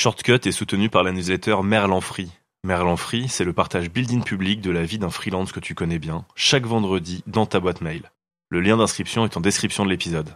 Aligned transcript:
Shortcut 0.00 0.40
est 0.46 0.52
soutenu 0.52 0.88
par 0.88 1.02
la 1.02 1.12
newsletter 1.12 1.56
Merlan 1.62 2.00
Free. 2.00 2.30
Merlan 2.64 2.96
Free, 2.96 3.28
c'est 3.28 3.44
le 3.44 3.52
partage 3.52 3.90
building 3.90 4.24
public 4.24 4.62
de 4.62 4.70
la 4.70 4.82
vie 4.82 4.98
d'un 4.98 5.10
freelance 5.10 5.52
que 5.52 5.60
tu 5.60 5.74
connais 5.74 5.98
bien, 5.98 6.24
chaque 6.34 6.64
vendredi 6.64 7.22
dans 7.26 7.44
ta 7.44 7.60
boîte 7.60 7.82
mail. 7.82 8.10
Le 8.48 8.62
lien 8.62 8.78
d'inscription 8.78 9.26
est 9.26 9.36
en 9.36 9.42
description 9.42 9.84
de 9.84 9.90
l'épisode. 9.90 10.34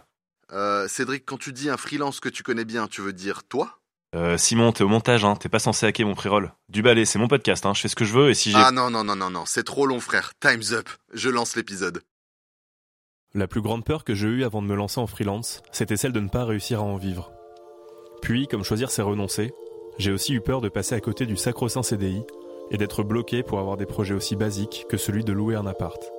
Euh, 0.51 0.87
Cédric, 0.87 1.25
quand 1.25 1.39
tu 1.39 1.51
dis 1.51 1.71
un 1.71 1.77
freelance 1.77 2.19
que 2.19 2.29
tu 2.29 2.43
connais 2.43 2.63
bien, 2.63 2.87
tu 2.87 3.01
veux 3.01 3.11
dire 3.11 3.41
toi? 3.43 3.79
Euh, 4.13 4.37
Simon, 4.37 4.71
t'es 4.71 4.83
au 4.83 4.87
montage, 4.87 5.25
hein, 5.25 5.35
t'es 5.35 5.49
pas 5.49 5.57
censé 5.57 5.87
hacker 5.87 6.05
mon 6.05 6.13
pré-roll. 6.13 6.53
Du 6.69 6.83
balai, 6.83 7.05
c'est 7.05 7.17
mon 7.17 7.27
podcast, 7.27 7.65
hein, 7.65 7.73
je 7.73 7.81
fais 7.81 7.87
ce 7.87 7.95
que 7.95 8.05
je 8.05 8.13
veux 8.13 8.29
et 8.29 8.35
si 8.35 8.51
j'ai... 8.51 8.57
Ah 8.59 8.69
non, 8.69 8.91
non, 8.91 9.03
non, 9.03 9.15
non, 9.15 9.31
non, 9.31 9.45
c'est 9.47 9.63
trop 9.63 9.87
long, 9.87 9.99
frère. 9.99 10.33
Time's 10.39 10.73
up. 10.73 10.89
Je 11.11 11.31
lance 11.31 11.55
l'épisode. 11.55 12.03
La 13.33 13.47
plus 13.47 13.61
grande 13.61 13.83
peur 13.83 14.03
que 14.03 14.13
j'ai 14.13 14.27
eue 14.27 14.43
avant 14.43 14.61
de 14.61 14.67
me 14.67 14.75
lancer 14.75 14.99
en 14.99 15.07
freelance, 15.07 15.63
c'était 15.71 15.97
celle 15.97 16.13
de 16.13 16.19
ne 16.19 16.29
pas 16.29 16.45
réussir 16.45 16.81
à 16.81 16.83
en 16.83 16.97
vivre. 16.97 17.31
Puis, 18.25 18.47
comme 18.47 18.63
choisir 18.63 18.89
c'est 18.89 19.03
renoncer, 19.03 19.53
j'ai 19.99 20.11
aussi 20.11 20.33
eu 20.33 20.41
peur 20.41 20.59
de 20.59 20.67
passer 20.67 20.95
à 20.95 20.99
côté 20.99 21.27
du 21.27 21.37
sacro-saint 21.37 21.83
CDI 21.83 22.23
et 22.71 22.77
d'être 22.77 23.03
bloqué 23.03 23.43
pour 23.43 23.59
avoir 23.59 23.77
des 23.77 23.85
projets 23.85 24.15
aussi 24.15 24.35
basiques 24.35 24.87
que 24.89 24.97
celui 24.97 25.23
de 25.23 25.31
louer 25.31 25.53
un 25.53 25.67
appart. 25.67 26.11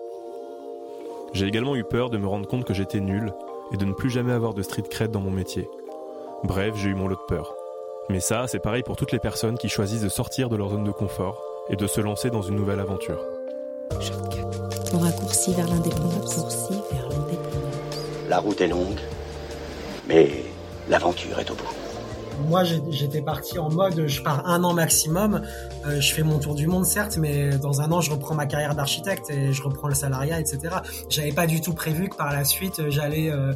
J'ai 1.32 1.46
également 1.48 1.74
eu 1.74 1.82
peur 1.82 2.08
de 2.08 2.16
me 2.16 2.28
rendre 2.28 2.46
compte 2.46 2.64
que 2.64 2.74
j'étais 2.74 3.00
nul 3.00 3.34
et 3.72 3.76
de 3.76 3.84
ne 3.84 3.92
plus 3.92 4.08
jamais 4.08 4.30
avoir 4.30 4.54
de 4.54 4.62
street 4.62 4.84
cred 4.88 5.10
dans 5.10 5.18
mon 5.18 5.32
métier. 5.32 5.68
Bref, 6.44 6.74
j'ai 6.76 6.90
eu 6.90 6.94
mon 6.94 7.08
lot 7.08 7.16
de 7.16 7.26
peur. 7.26 7.56
Mais 8.08 8.20
ça, 8.20 8.46
c'est 8.46 8.60
pareil 8.60 8.84
pour 8.84 8.94
toutes 8.94 9.10
les 9.10 9.18
personnes 9.18 9.58
qui 9.58 9.68
choisissent 9.68 10.02
de 10.02 10.08
sortir 10.08 10.48
de 10.48 10.54
leur 10.54 10.68
zone 10.68 10.84
de 10.84 10.92
confort 10.92 11.42
et 11.70 11.74
de 11.74 11.88
se 11.88 12.00
lancer 12.00 12.30
dans 12.30 12.42
une 12.42 12.54
nouvelle 12.54 12.78
aventure. 12.78 13.18
Ton 14.92 15.00
raccourci 15.00 15.54
vers 15.54 15.66
l'indépendance. 15.66 16.36
Raccourci 16.36 16.74
vers 16.92 17.08
l'indépendance. 17.08 18.04
La 18.28 18.38
route 18.38 18.60
est 18.60 18.68
longue, 18.68 19.00
mais 20.06 20.44
l'aventure 20.88 21.40
est 21.40 21.50
au 21.50 21.54
bout. 21.56 21.85
Moi, 22.44 22.64
j'étais 22.90 23.22
parti 23.22 23.58
en 23.58 23.70
mode, 23.70 24.06
je 24.06 24.22
pars 24.22 24.46
un 24.46 24.62
an 24.62 24.74
maximum, 24.74 25.42
euh, 25.86 26.00
je 26.00 26.12
fais 26.12 26.22
mon 26.22 26.38
tour 26.38 26.54
du 26.54 26.66
monde 26.66 26.84
certes, 26.84 27.16
mais 27.16 27.56
dans 27.58 27.80
un 27.80 27.90
an, 27.92 28.00
je 28.00 28.10
reprends 28.10 28.34
ma 28.34 28.46
carrière 28.46 28.74
d'architecte 28.74 29.30
et 29.30 29.52
je 29.52 29.62
reprends 29.62 29.88
le 29.88 29.94
salariat, 29.94 30.38
etc. 30.38 30.76
J'avais 31.08 31.32
pas 31.32 31.46
du 31.46 31.60
tout 31.60 31.72
prévu 31.72 32.08
que 32.08 32.16
par 32.16 32.32
la 32.32 32.44
suite, 32.44 32.80
euh, 32.80 32.90
j'allais 32.90 33.30
euh, 33.30 33.52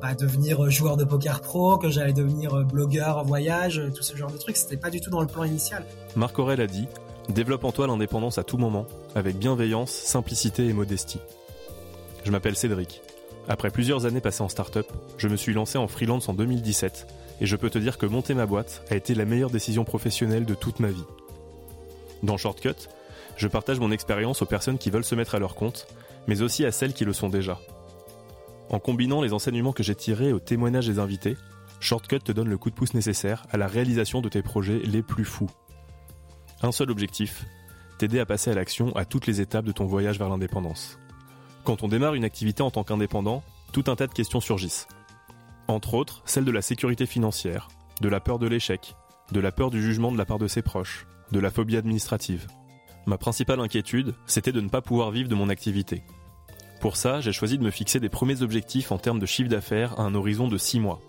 bah, 0.00 0.14
devenir 0.14 0.70
joueur 0.70 0.96
de 0.96 1.04
poker 1.04 1.40
pro, 1.40 1.76
que 1.76 1.90
j'allais 1.90 2.12
devenir 2.12 2.64
blogueur, 2.64 3.24
voyage, 3.24 3.82
tout 3.94 4.02
ce 4.02 4.16
genre 4.16 4.30
de 4.30 4.38
trucs. 4.38 4.56
C'était 4.56 4.76
pas 4.76 4.90
du 4.90 5.00
tout 5.00 5.10
dans 5.10 5.20
le 5.20 5.26
plan 5.26 5.44
initial. 5.44 5.84
Marc 6.14 6.38
Aurel 6.38 6.60
a 6.60 6.66
dit 6.66 6.86
Développe 7.28 7.64
en 7.64 7.72
toi 7.72 7.86
l'indépendance 7.86 8.38
à 8.38 8.44
tout 8.44 8.58
moment, 8.58 8.86
avec 9.14 9.38
bienveillance, 9.38 9.90
simplicité 9.90 10.66
et 10.66 10.72
modestie. 10.72 11.20
Je 12.22 12.30
m'appelle 12.30 12.56
Cédric. 12.56 13.02
Après 13.48 13.70
plusieurs 13.70 14.06
années 14.06 14.20
passées 14.20 14.42
en 14.42 14.48
start-up, 14.48 14.86
je 15.18 15.28
me 15.28 15.36
suis 15.36 15.52
lancé 15.52 15.78
en 15.78 15.88
freelance 15.88 16.28
en 16.28 16.34
2017 16.34 17.06
et 17.40 17.46
je 17.46 17.56
peux 17.56 17.70
te 17.70 17.78
dire 17.78 17.98
que 17.98 18.06
monter 18.06 18.34
ma 18.34 18.46
boîte 18.46 18.84
a 18.90 18.96
été 18.96 19.14
la 19.14 19.24
meilleure 19.24 19.50
décision 19.50 19.84
professionnelle 19.84 20.44
de 20.44 20.54
toute 20.54 20.80
ma 20.80 20.88
vie. 20.88 21.04
Dans 22.22 22.36
Shortcut, 22.36 22.88
je 23.36 23.48
partage 23.48 23.80
mon 23.80 23.90
expérience 23.90 24.42
aux 24.42 24.46
personnes 24.46 24.78
qui 24.78 24.90
veulent 24.90 25.04
se 25.04 25.14
mettre 25.14 25.34
à 25.34 25.38
leur 25.38 25.54
compte, 25.54 25.86
mais 26.26 26.42
aussi 26.42 26.64
à 26.64 26.72
celles 26.72 26.94
qui 26.94 27.04
le 27.04 27.12
sont 27.12 27.28
déjà. 27.28 27.58
En 28.70 28.78
combinant 28.78 29.20
les 29.20 29.32
enseignements 29.32 29.72
que 29.72 29.82
j'ai 29.82 29.94
tirés 29.94 30.32
aux 30.32 30.38
témoignages 30.38 30.86
des 30.86 30.98
invités, 30.98 31.36
Shortcut 31.80 32.20
te 32.20 32.32
donne 32.32 32.48
le 32.48 32.56
coup 32.56 32.70
de 32.70 32.74
pouce 32.74 32.94
nécessaire 32.94 33.44
à 33.50 33.56
la 33.56 33.66
réalisation 33.66 34.20
de 34.20 34.28
tes 34.28 34.42
projets 34.42 34.80
les 34.84 35.02
plus 35.02 35.24
fous. 35.24 35.50
Un 36.62 36.72
seul 36.72 36.90
objectif, 36.90 37.44
t'aider 37.98 38.20
à 38.20 38.26
passer 38.26 38.50
à 38.50 38.54
l'action 38.54 38.94
à 38.96 39.04
toutes 39.04 39.26
les 39.26 39.40
étapes 39.40 39.66
de 39.66 39.72
ton 39.72 39.84
voyage 39.84 40.18
vers 40.18 40.30
l'indépendance. 40.30 40.98
Quand 41.64 41.82
on 41.82 41.88
démarre 41.88 42.14
une 42.14 42.24
activité 42.24 42.62
en 42.62 42.70
tant 42.70 42.84
qu'indépendant, 42.84 43.42
tout 43.72 43.84
un 43.88 43.96
tas 43.96 44.06
de 44.06 44.12
questions 44.12 44.40
surgissent. 44.40 44.86
Entre 45.66 45.94
autres, 45.94 46.22
celle 46.26 46.44
de 46.44 46.50
la 46.50 46.62
sécurité 46.62 47.06
financière, 47.06 47.68
de 48.00 48.08
la 48.08 48.20
peur 48.20 48.38
de 48.38 48.46
l'échec, 48.46 48.94
de 49.32 49.40
la 49.40 49.50
peur 49.50 49.70
du 49.70 49.82
jugement 49.82 50.12
de 50.12 50.18
la 50.18 50.26
part 50.26 50.38
de 50.38 50.46
ses 50.46 50.60
proches, 50.60 51.06
de 51.32 51.40
la 51.40 51.50
phobie 51.50 51.76
administrative. 51.76 52.46
Ma 53.06 53.16
principale 53.16 53.60
inquiétude, 53.60 54.14
c'était 54.26 54.52
de 54.52 54.60
ne 54.60 54.68
pas 54.68 54.82
pouvoir 54.82 55.10
vivre 55.10 55.28
de 55.28 55.34
mon 55.34 55.48
activité. 55.48 56.02
Pour 56.80 56.96
ça, 56.96 57.22
j'ai 57.22 57.32
choisi 57.32 57.56
de 57.56 57.64
me 57.64 57.70
fixer 57.70 57.98
des 57.98 58.10
premiers 58.10 58.42
objectifs 58.42 58.92
en 58.92 58.98
termes 58.98 59.18
de 59.18 59.26
chiffre 59.26 59.48
d'affaires 59.48 59.98
à 59.98 60.02
un 60.02 60.14
horizon 60.14 60.48
de 60.48 60.58
6 60.58 60.80
mois. 60.80 61.00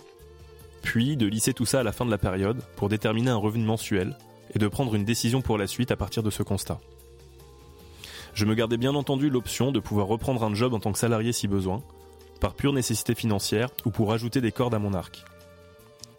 Puis 0.81 1.17
de 1.17 1.25
lisser 1.25 1.53
tout 1.53 1.65
ça 1.65 1.81
à 1.81 1.83
la 1.83 1.91
fin 1.91 2.05
de 2.05 2.11
la 2.11 2.17
période 2.17 2.61
pour 2.77 2.87
déterminer 2.87 3.31
un 3.31 3.35
revenu 3.35 3.65
mensuel 3.65 4.17
et 4.53 4.59
de 4.59 4.67
prendre 4.69 4.95
une 4.95 5.03
décision 5.03 5.41
pour 5.41 5.57
la 5.57 5.67
suite 5.67 5.91
à 5.91 5.97
partir 5.97 6.23
de 6.23 6.29
ce 6.29 6.43
constat. 6.43 6.79
Je 8.33 8.45
me 8.45 8.55
gardais 8.55 8.77
bien 8.77 8.95
entendu 8.95 9.29
l'option 9.29 9.71
de 9.71 9.79
pouvoir 9.79 10.07
reprendre 10.07 10.43
un 10.43 10.53
job 10.53 10.73
en 10.73 10.79
tant 10.79 10.93
que 10.93 10.99
salarié 10.99 11.33
si 11.33 11.47
besoin, 11.47 11.81
par 12.39 12.53
pure 12.53 12.73
nécessité 12.73 13.15
financière 13.15 13.69
ou 13.85 13.91
pour 13.91 14.13
ajouter 14.13 14.41
des 14.41 14.51
cordes 14.51 14.73
à 14.73 14.79
mon 14.79 14.93
arc. 14.93 15.23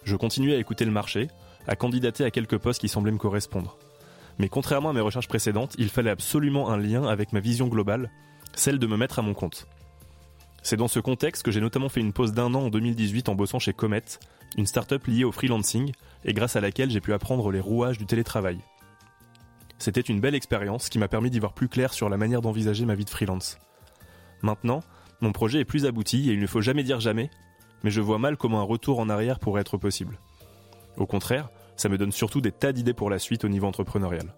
Je 0.05 0.17
continuais 0.17 0.55
à 0.55 0.59
écouter 0.59 0.85
le 0.85 0.91
marché, 0.91 1.29
à 1.67 1.77
candidater 1.77 2.25
à 2.25 2.31
quelques 2.31 2.59
postes 2.59 2.81
qui 2.81 2.89
semblaient 2.89 3.13
me 3.13 3.19
correspondre. 3.19 3.77
Mais 4.39 4.49
contrairement 4.49 4.91
à 4.91 4.93
mes 4.93 5.01
recherches 5.01 5.29
précédentes, 5.29 5.75
il 5.79 5.89
fallait 5.89 6.11
absolument 6.11 6.71
un 6.71 6.77
lien 6.77 7.05
avec 7.07 7.33
ma 7.33 7.41
vision 7.41 7.69
globale, 7.69 8.11
celle 8.55 8.79
de 8.79 8.87
me 8.87 8.97
mettre 8.97 9.19
à 9.19 9.23
mon 9.23 9.35
compte. 9.35 9.67
C'est 10.63 10.77
dans 10.77 10.89
ce 10.89 11.01
contexte 11.01 11.43
que 11.43 11.51
j'ai 11.51 11.61
notamment 11.61 11.89
fait 11.89 12.01
une 12.01 12.13
pause 12.13 12.33
d'un 12.33 12.53
an 12.55 12.65
en 12.65 12.71
2018 12.71 13.29
en 13.29 13.35
bossant 13.35 13.59
chez 13.59 13.73
Comet, 13.73 14.03
une 14.57 14.67
start-up 14.67 15.07
liée 15.07 15.25
au 15.25 15.33
freelancing 15.33 15.93
et 16.25 16.33
grâce 16.33 16.57
à 16.57 16.61
laquelle 16.61 16.91
j'ai 16.91 17.01
pu 17.01 17.13
apprendre 17.13 17.51
les 17.51 17.61
rouages 17.61 17.99
du 17.99 18.07
télétravail. 18.07 18.59
C'était 19.79 20.01
une 20.01 20.21
belle 20.21 20.35
expérience 20.35 20.89
qui 20.89 20.99
m'a 20.99 21.09
permis 21.09 21.31
d'y 21.31 21.39
voir 21.39 21.53
plus 21.53 21.69
clair 21.69 21.93
sur 21.93 22.09
la 22.09 22.17
manière 22.17 22.41
d'envisager 22.41 22.85
ma 22.85 22.95
vie 22.95 23.05
de 23.05 23.11
freelance. 23.11 23.59
Maintenant, 24.43 24.83
mon 25.21 25.33
projet 25.33 25.61
est 25.61 25.65
plus 25.65 25.87
abouti 25.87 26.31
et 26.31 26.35
il 26.35 26.41
ne 26.41 26.47
faut 26.47 26.61
jamais 26.61 26.83
dire 26.83 27.01
jamais, 27.01 27.31
mais 27.83 27.91
je 27.91 28.01
vois 28.01 28.19
mal 28.19 28.37
comment 28.37 28.61
un 28.61 28.65
retour 28.65 28.99
en 28.99 29.09
arrière 29.09 29.39
pourrait 29.39 29.61
être 29.61 29.79
possible. 29.79 30.19
Au 30.97 31.07
contraire, 31.07 31.49
ça 31.77 31.89
me 31.89 31.99
donne 31.99 32.13
surtout 32.13 32.41
des 32.41 32.53
tas 32.53 32.73
d'idées 32.73 32.95
pour 32.95 33.11
la 33.11 33.19
suite 33.19 33.45
au 33.45 33.49
niveau 33.49 33.67
entrepreneurial. 33.67 34.35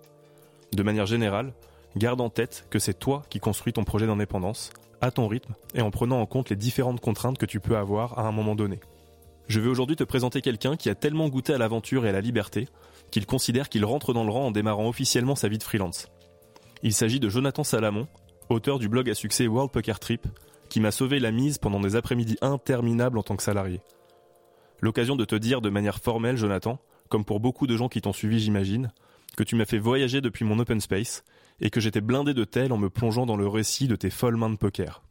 De 0.72 0.83
manière 0.83 1.06
générale, 1.06 1.53
garde 1.97 2.21
en 2.21 2.31
tête 2.31 2.67
que 2.71 2.78
c'est 2.78 2.99
toi 2.99 3.22
qui 3.31 3.41
construis 3.41 3.72
ton 3.72 3.84
projet 3.84 4.06
d'indépendance, 4.06 4.71
à 5.00 5.11
ton 5.11 5.28
rythme 5.28 5.55
et 5.75 5.81
en 5.81 5.91
prenant 5.91 6.21
en 6.21 6.27
compte 6.27 6.50
les 6.50 6.56
différentes 6.56 7.00
contraintes 7.00 7.38
que 7.38 7.47
tu 7.47 7.61
peux 7.61 7.77
avoir 7.77 8.19
à 8.19 8.27
un 8.27 8.33
moment 8.33 8.55
donné. 8.55 8.81
Je 9.47 9.61
vais 9.61 9.69
aujourd'hui 9.69 9.97
te 9.97 10.05
présenter 10.05 10.43
quelqu'un 10.43 10.77
qui 10.77 10.91
a 10.91 10.94
tellement 10.94 11.28
goûté 11.28 11.55
à 11.55 11.59
l'aventure 11.59 12.05
et 12.05 12.11
à 12.11 12.12
la 12.12 12.21
liberté 12.21 12.69
qu'il 13.11 13.25
considère 13.25 13.69
qu'il 13.69 13.84
rentre 13.84 14.12
dans 14.12 14.25
le 14.25 14.31
rang 14.31 14.47
en 14.47 14.50
démarrant 14.50 14.88
officiellement 14.88 15.37
sa 15.37 15.49
vie 15.49 15.59
de 15.59 15.62
freelance. 15.62 16.09
Il 16.83 16.93
s'agit 16.93 17.21
de 17.21 17.28
Jonathan 17.28 17.65
Salamon, 17.65 18.06
auteur 18.50 18.78
du 18.78 18.88
blog 18.88 19.09
à 19.09 19.15
succès 19.15 19.47
World 19.47 19.71
Poker 19.71 19.99
Trip, 19.99 20.27
qui 20.69 20.81
m'a 20.81 20.91
sauvé 20.91 21.19
la 21.19 21.31
mise 21.31 21.59
pendant 21.59 21.81
des 21.81 21.97
après-midi 21.97 22.37
interminables 22.41 23.19
en 23.19 23.23
tant 23.23 23.37
que 23.37 23.43
salarié. 23.43 23.81
L'occasion 24.81 25.17
de 25.17 25.25
te 25.25 25.34
dire 25.34 25.61
de 25.61 25.71
manière 25.71 25.99
formelle, 25.99 26.37
Jonathan, 26.37 26.79
comme 27.09 27.25
pour 27.25 27.41
beaucoup 27.41 27.67
de 27.67 27.77
gens 27.77 27.89
qui 27.89 28.01
t'ont 28.01 28.12
suivi 28.12 28.39
j'imagine, 28.39 28.93
que 29.37 29.43
tu 29.43 29.56
m'as 29.56 29.65
fait 29.65 29.79
voyager 29.79 30.21
depuis 30.21 30.45
mon 30.45 30.59
open 30.59 30.81
space 30.81 31.25
et 31.61 31.71
que 31.71 31.81
j'étais 31.81 32.01
blindé 32.01 32.34
de 32.34 32.45
tel 32.45 32.73
en 32.73 32.79
me 32.79 32.91
plongeant 32.91 33.27
dans 33.27 33.37
le 33.37 33.49
récit 33.49 33.89
de 33.89 33.97
tes 33.97 34.11
folles 34.11 34.37
mains 34.37 34.51
de 34.51 34.56
poker. 34.56 35.03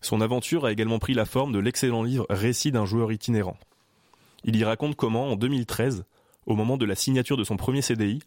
Son 0.00 0.20
aventure 0.20 0.66
a 0.66 0.72
également 0.72 0.98
pris 0.98 1.14
la 1.14 1.24
forme 1.24 1.52
de 1.52 1.58
l'excellent 1.58 2.02
livre 2.02 2.26
Récit 2.28 2.72
d'un 2.72 2.84
joueur 2.84 3.12
itinérant. 3.12 3.56
Il 4.44 4.56
y 4.56 4.64
raconte 4.64 4.96
comment, 4.96 5.28
en 5.30 5.36
2013, 5.36 6.04
au 6.46 6.56
moment 6.56 6.76
de 6.76 6.84
la 6.84 6.96
signature 6.96 7.36
de 7.36 7.44
son 7.44 7.56
premier 7.56 7.82
CDI, 7.82 8.20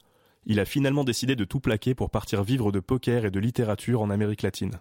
il 0.46 0.60
a 0.60 0.66
finalement 0.66 1.04
décidé 1.04 1.36
de 1.36 1.44
tout 1.44 1.60
plaquer 1.60 1.94
pour 1.94 2.10
partir 2.10 2.44
vivre 2.44 2.72
de 2.72 2.80
poker 2.80 3.26
et 3.26 3.32
de 3.32 3.40
littérature 3.40 4.02
en 4.02 4.10
Amérique 4.10 4.44
latine. 4.44 4.80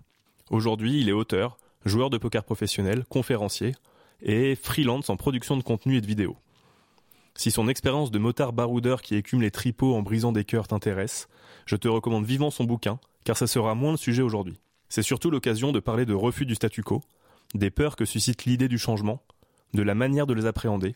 Aujourd'hui, 0.51 1.01
il 1.01 1.09
est 1.09 1.13
auteur, 1.13 1.57
joueur 1.85 2.11
de 2.11 2.19
poker 2.19 2.45
professionnel, 2.45 3.05
conférencier 3.09 3.75
et 4.21 4.55
freelance 4.55 5.11
en 5.11 5.17
production 5.17 5.57
de 5.57 5.63
contenu 5.63 5.97
et 5.97 6.01
de 6.01 6.07
vidéos. 6.07 6.37
Si 7.35 7.51
son 7.51 7.67
expérience 7.67 8.11
de 8.11 8.19
motard 8.19 8.53
baroudeur 8.53 9.03
qui 9.03 9.17
écume 9.17 9.43
les 9.43 9.51
tripots 9.51 9.95
en 9.95 10.03
brisant 10.03 10.33
des 10.33 10.45
cœurs 10.45 10.69
t'intéresse, 10.69 11.29
je 11.67 11.77
te 11.77 11.89
recommande 11.89 12.25
vivement 12.27 12.51
son 12.51 12.65
bouquin, 12.65 13.01
car 13.25 13.37
ça 13.37 13.47
sera 13.47 13.75
moins 13.75 13.93
le 13.93 13.97
sujet 13.97 14.23
aujourd'hui. 14.23 14.61
C'est 14.89 15.03
surtout 15.03 15.31
l'occasion 15.31 15.73
de 15.73 15.81
parler 15.81 16.05
de 16.05 16.15
refus 16.15 16.47
du 16.47 16.55
statu 16.55 16.83
quo, 16.83 17.03
des 17.55 17.71
peurs 17.71 17.97
que 17.97 18.05
suscite 18.05 18.45
l'idée 18.45 18.69
du 18.69 18.79
changement, 18.79 19.23
de 19.73 19.83
la 19.83 19.95
manière 19.95 20.27
de 20.27 20.35
les 20.35 20.47
appréhender, 20.47 20.95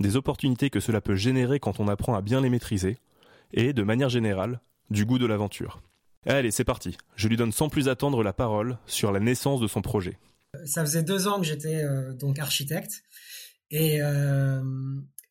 des 0.00 0.16
opportunités 0.16 0.70
que 0.70 0.80
cela 0.80 1.00
peut 1.00 1.16
générer 1.16 1.60
quand 1.60 1.80
on 1.80 1.88
apprend 1.88 2.14
à 2.14 2.22
bien 2.22 2.40
les 2.40 2.50
maîtriser, 2.50 2.98
et, 3.52 3.72
de 3.72 3.82
manière 3.82 4.08
générale, 4.08 4.60
du 4.90 5.04
goût 5.04 5.18
de 5.18 5.26
l'aventure. 5.26 5.80
Allez, 6.26 6.50
c'est 6.50 6.64
parti. 6.64 6.96
Je 7.16 7.28
lui 7.28 7.36
donne 7.36 7.52
sans 7.52 7.68
plus 7.68 7.88
attendre 7.88 8.22
la 8.22 8.32
parole 8.32 8.78
sur 8.86 9.12
la 9.12 9.20
naissance 9.20 9.60
de 9.60 9.66
son 9.66 9.82
projet. 9.82 10.18
Ça 10.64 10.84
faisait 10.84 11.02
deux 11.02 11.26
ans 11.28 11.40
que 11.40 11.46
j'étais 11.46 11.82
euh, 11.82 12.12
donc 12.12 12.38
architecte 12.38 13.02
et 13.70 14.00
euh, 14.00 14.62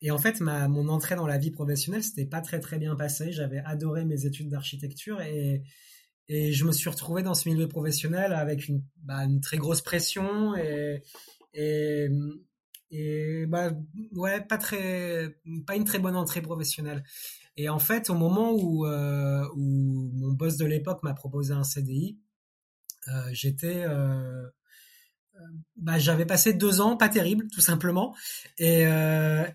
et 0.02 0.10
en 0.10 0.18
fait 0.18 0.40
ma 0.40 0.68
mon 0.68 0.88
entrée 0.88 1.16
dans 1.16 1.26
la 1.26 1.38
vie 1.38 1.50
professionnelle 1.50 2.02
c'était 2.02 2.26
pas 2.26 2.40
très 2.40 2.60
très 2.60 2.78
bien 2.78 2.94
passé. 2.94 3.32
J'avais 3.32 3.62
adoré 3.64 4.04
mes 4.04 4.26
études 4.26 4.50
d'architecture 4.50 5.20
et 5.22 5.62
et 6.28 6.52
je 6.52 6.64
me 6.64 6.72
suis 6.72 6.90
retrouvé 6.90 7.22
dans 7.22 7.34
ce 7.34 7.48
milieu 7.48 7.68
professionnel 7.68 8.32
avec 8.32 8.68
une 8.68 8.82
bah, 9.02 9.24
une 9.24 9.40
très 9.40 9.56
grosse 9.56 9.82
pression 9.82 10.54
et 10.56 11.02
et 11.54 12.08
et 12.90 13.46
bah 13.46 13.72
ouais 14.12 14.40
pas 14.42 14.58
très 14.58 15.36
pas 15.66 15.74
une 15.74 15.84
très 15.84 15.98
bonne 15.98 16.16
entrée 16.16 16.42
professionnelle. 16.42 17.02
Et 17.56 17.68
en 17.68 17.78
fait 17.78 18.10
au 18.10 18.14
moment 18.14 18.52
où 18.52 18.86
euh, 18.86 19.46
où 19.54 20.10
mon 20.14 20.32
boss 20.32 20.56
de 20.56 20.64
l'époque 20.64 21.02
m'a 21.02 21.14
proposé 21.14 21.54
un 21.54 21.64
CDI, 21.64 22.18
euh, 23.08 23.28
j'étais 23.32 23.84
euh, 23.84 24.44
bah, 25.76 25.98
j'avais 25.98 26.26
passé 26.26 26.52
deux 26.52 26.80
ans 26.80 26.96
pas 26.96 27.08
terrible 27.08 27.46
tout 27.52 27.60
simplement 27.60 28.14
et 28.58 28.84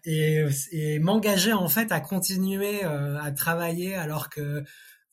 et, 0.06 1.00
m'engager 1.00 1.54
en 1.54 1.68
fait 1.68 1.92
à 1.92 2.00
continuer 2.00 2.84
à 2.84 3.32
travailler 3.32 3.96
alors 3.96 4.30
que 4.30 4.64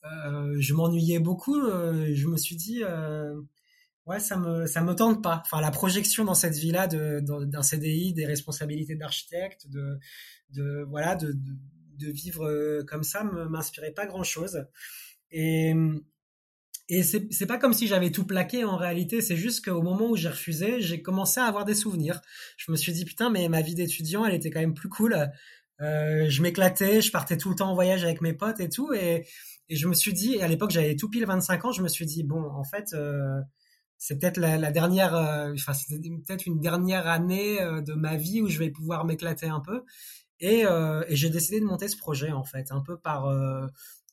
je 0.03 0.73
m'ennuyais 0.73 1.19
beaucoup 1.19 1.59
je 1.61 2.27
me 2.27 2.37
suis 2.37 2.55
dit 2.55 2.83
ouais 4.07 4.19
ça 4.19 4.37
me 4.37 4.65
ça 4.65 4.81
me 4.81 4.95
tente 4.95 5.21
pas. 5.21 5.41
Enfin 5.45 5.61
la 5.61 5.71
projection 5.71 6.25
dans 6.25 6.33
cette 6.33 6.55
vie 6.55 6.71
là 6.71 6.87
de 6.87 7.21
d'un 7.21 7.61
CDI 7.61 8.13
des 8.13 8.25
responsabilités 8.25 8.95
d'architecte 8.95 9.67
de 9.69 9.99
de 10.49 10.85
voilà 10.89 11.15
de, 11.15 11.35
de 11.97 12.11
vivre 12.11 12.83
comme 12.87 13.03
ça 13.03 13.23
m'inspirait 13.23 13.91
pas 13.91 14.05
grand 14.05 14.23
chose 14.23 14.65
et 15.31 15.73
et 16.89 17.03
c'est, 17.03 17.45
pas 17.45 17.57
comme 17.57 17.73
si 17.73 17.85
j'avais 17.85 18.11
tout 18.11 18.25
plaqué 18.25 18.63
en 18.63 18.77
réalité, 18.77 19.19
c'est 19.19 19.35
juste 19.35 19.65
qu'au 19.65 19.81
moment 19.81 20.09
où 20.09 20.15
j'ai 20.15 20.29
refusé, 20.29 20.79
j'ai 20.79 21.01
commencé 21.01 21.37
à 21.41 21.43
avoir 21.43 21.65
des 21.65 21.73
souvenirs. 21.73 22.21
Je 22.55 22.71
me 22.71 22.77
suis 22.77 22.93
dit 22.93 23.03
putain, 23.03 23.29
mais 23.29 23.49
ma 23.49 23.61
vie 23.61 23.75
d'étudiant, 23.75 24.23
elle 24.25 24.33
était 24.33 24.51
quand 24.51 24.61
même 24.61 24.73
plus 24.73 24.87
cool. 24.87 25.29
Euh, 25.81 26.29
je 26.29 26.41
m'éclatais, 26.41 27.01
je 27.01 27.11
partais 27.11 27.35
tout 27.35 27.49
le 27.49 27.55
temps 27.55 27.71
en 27.71 27.73
voyage 27.75 28.05
avec 28.05 28.21
mes 28.21 28.33
potes 28.33 28.61
et 28.61 28.69
tout, 28.69 28.93
et, 28.93 29.27
et 29.69 29.75
je 29.75 29.87
me 29.87 29.93
suis 29.93 30.13
dit, 30.13 30.41
à 30.41 30.47
l'époque 30.47 30.71
j'avais 30.71 30.95
tout 30.95 31.09
pile 31.09 31.25
25 31.25 31.65
ans, 31.65 31.71
je 31.71 31.81
me 31.81 31.89
suis 31.89 32.05
dit 32.05 32.23
bon, 32.23 32.41
en 32.41 32.63
fait, 32.63 32.93
euh, 32.93 33.41
c'est 33.97 34.19
peut-être 34.19 34.37
la, 34.37 34.71
dernière, 34.71 35.15
euh, 35.15 35.53
enfin 35.53 35.73
c'est 35.73 35.99
peut-être 35.99 36.45
une 36.45 36.59
dernière 36.59 37.07
année 37.07 37.61
euh, 37.61 37.81
de 37.81 37.93
ma 37.93 38.15
vie 38.15 38.41
où 38.41 38.47
je 38.47 38.59
vais 38.59 38.69
pouvoir 38.69 39.05
m'éclater 39.05 39.47
un 39.47 39.59
peu, 39.59 39.83
et, 40.39 40.65
euh, 40.65 41.03
et 41.07 41.15
j'ai 41.15 41.29
décidé 41.29 41.59
de 41.59 41.65
monter 41.65 41.87
ce 41.87 41.97
projet 41.97 42.31
en 42.31 42.43
fait, 42.43 42.71
un 42.71 42.81
peu 42.81 42.97
par 42.97 43.27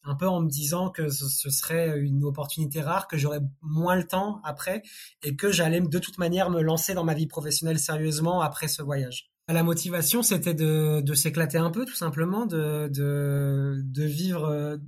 un 0.06 0.14
peu 0.14 0.28
en 0.28 0.42
me 0.42 0.48
disant 0.48 0.90
que 0.90 1.08
ce, 1.08 1.48
serait 1.48 1.98
une 1.98 2.24
opportunité 2.24 2.82
rare, 2.82 3.08
que 3.08 3.16
j'aurais 3.16 3.40
moins 3.62 3.96
le 3.96 4.04
temps 4.04 4.40
après 4.44 4.82
et 5.22 5.34
que 5.34 5.50
j'allais 5.50 5.80
de 5.80 5.98
toute 5.98 6.18
manière 6.18 6.50
me 6.50 6.60
lancer 6.60 6.92
dans 6.92 7.04
ma 7.04 7.14
vie 7.14 7.26
professionnelle 7.26 7.78
sérieusement 7.78 8.42
après 8.42 8.68
ce 8.68 8.82
voyage. 8.82 9.30
La 9.48 9.62
motivation, 9.62 10.22
c'était 10.22 10.54
de, 10.54 11.14
s'éclater 11.14 11.58
un 11.58 11.70
peu, 11.70 11.86
tout 11.86 11.94
simplement, 11.94 12.44
de, 12.44 12.88
de, 12.88 13.80
de 13.82 14.04
vivre 14.04 14.78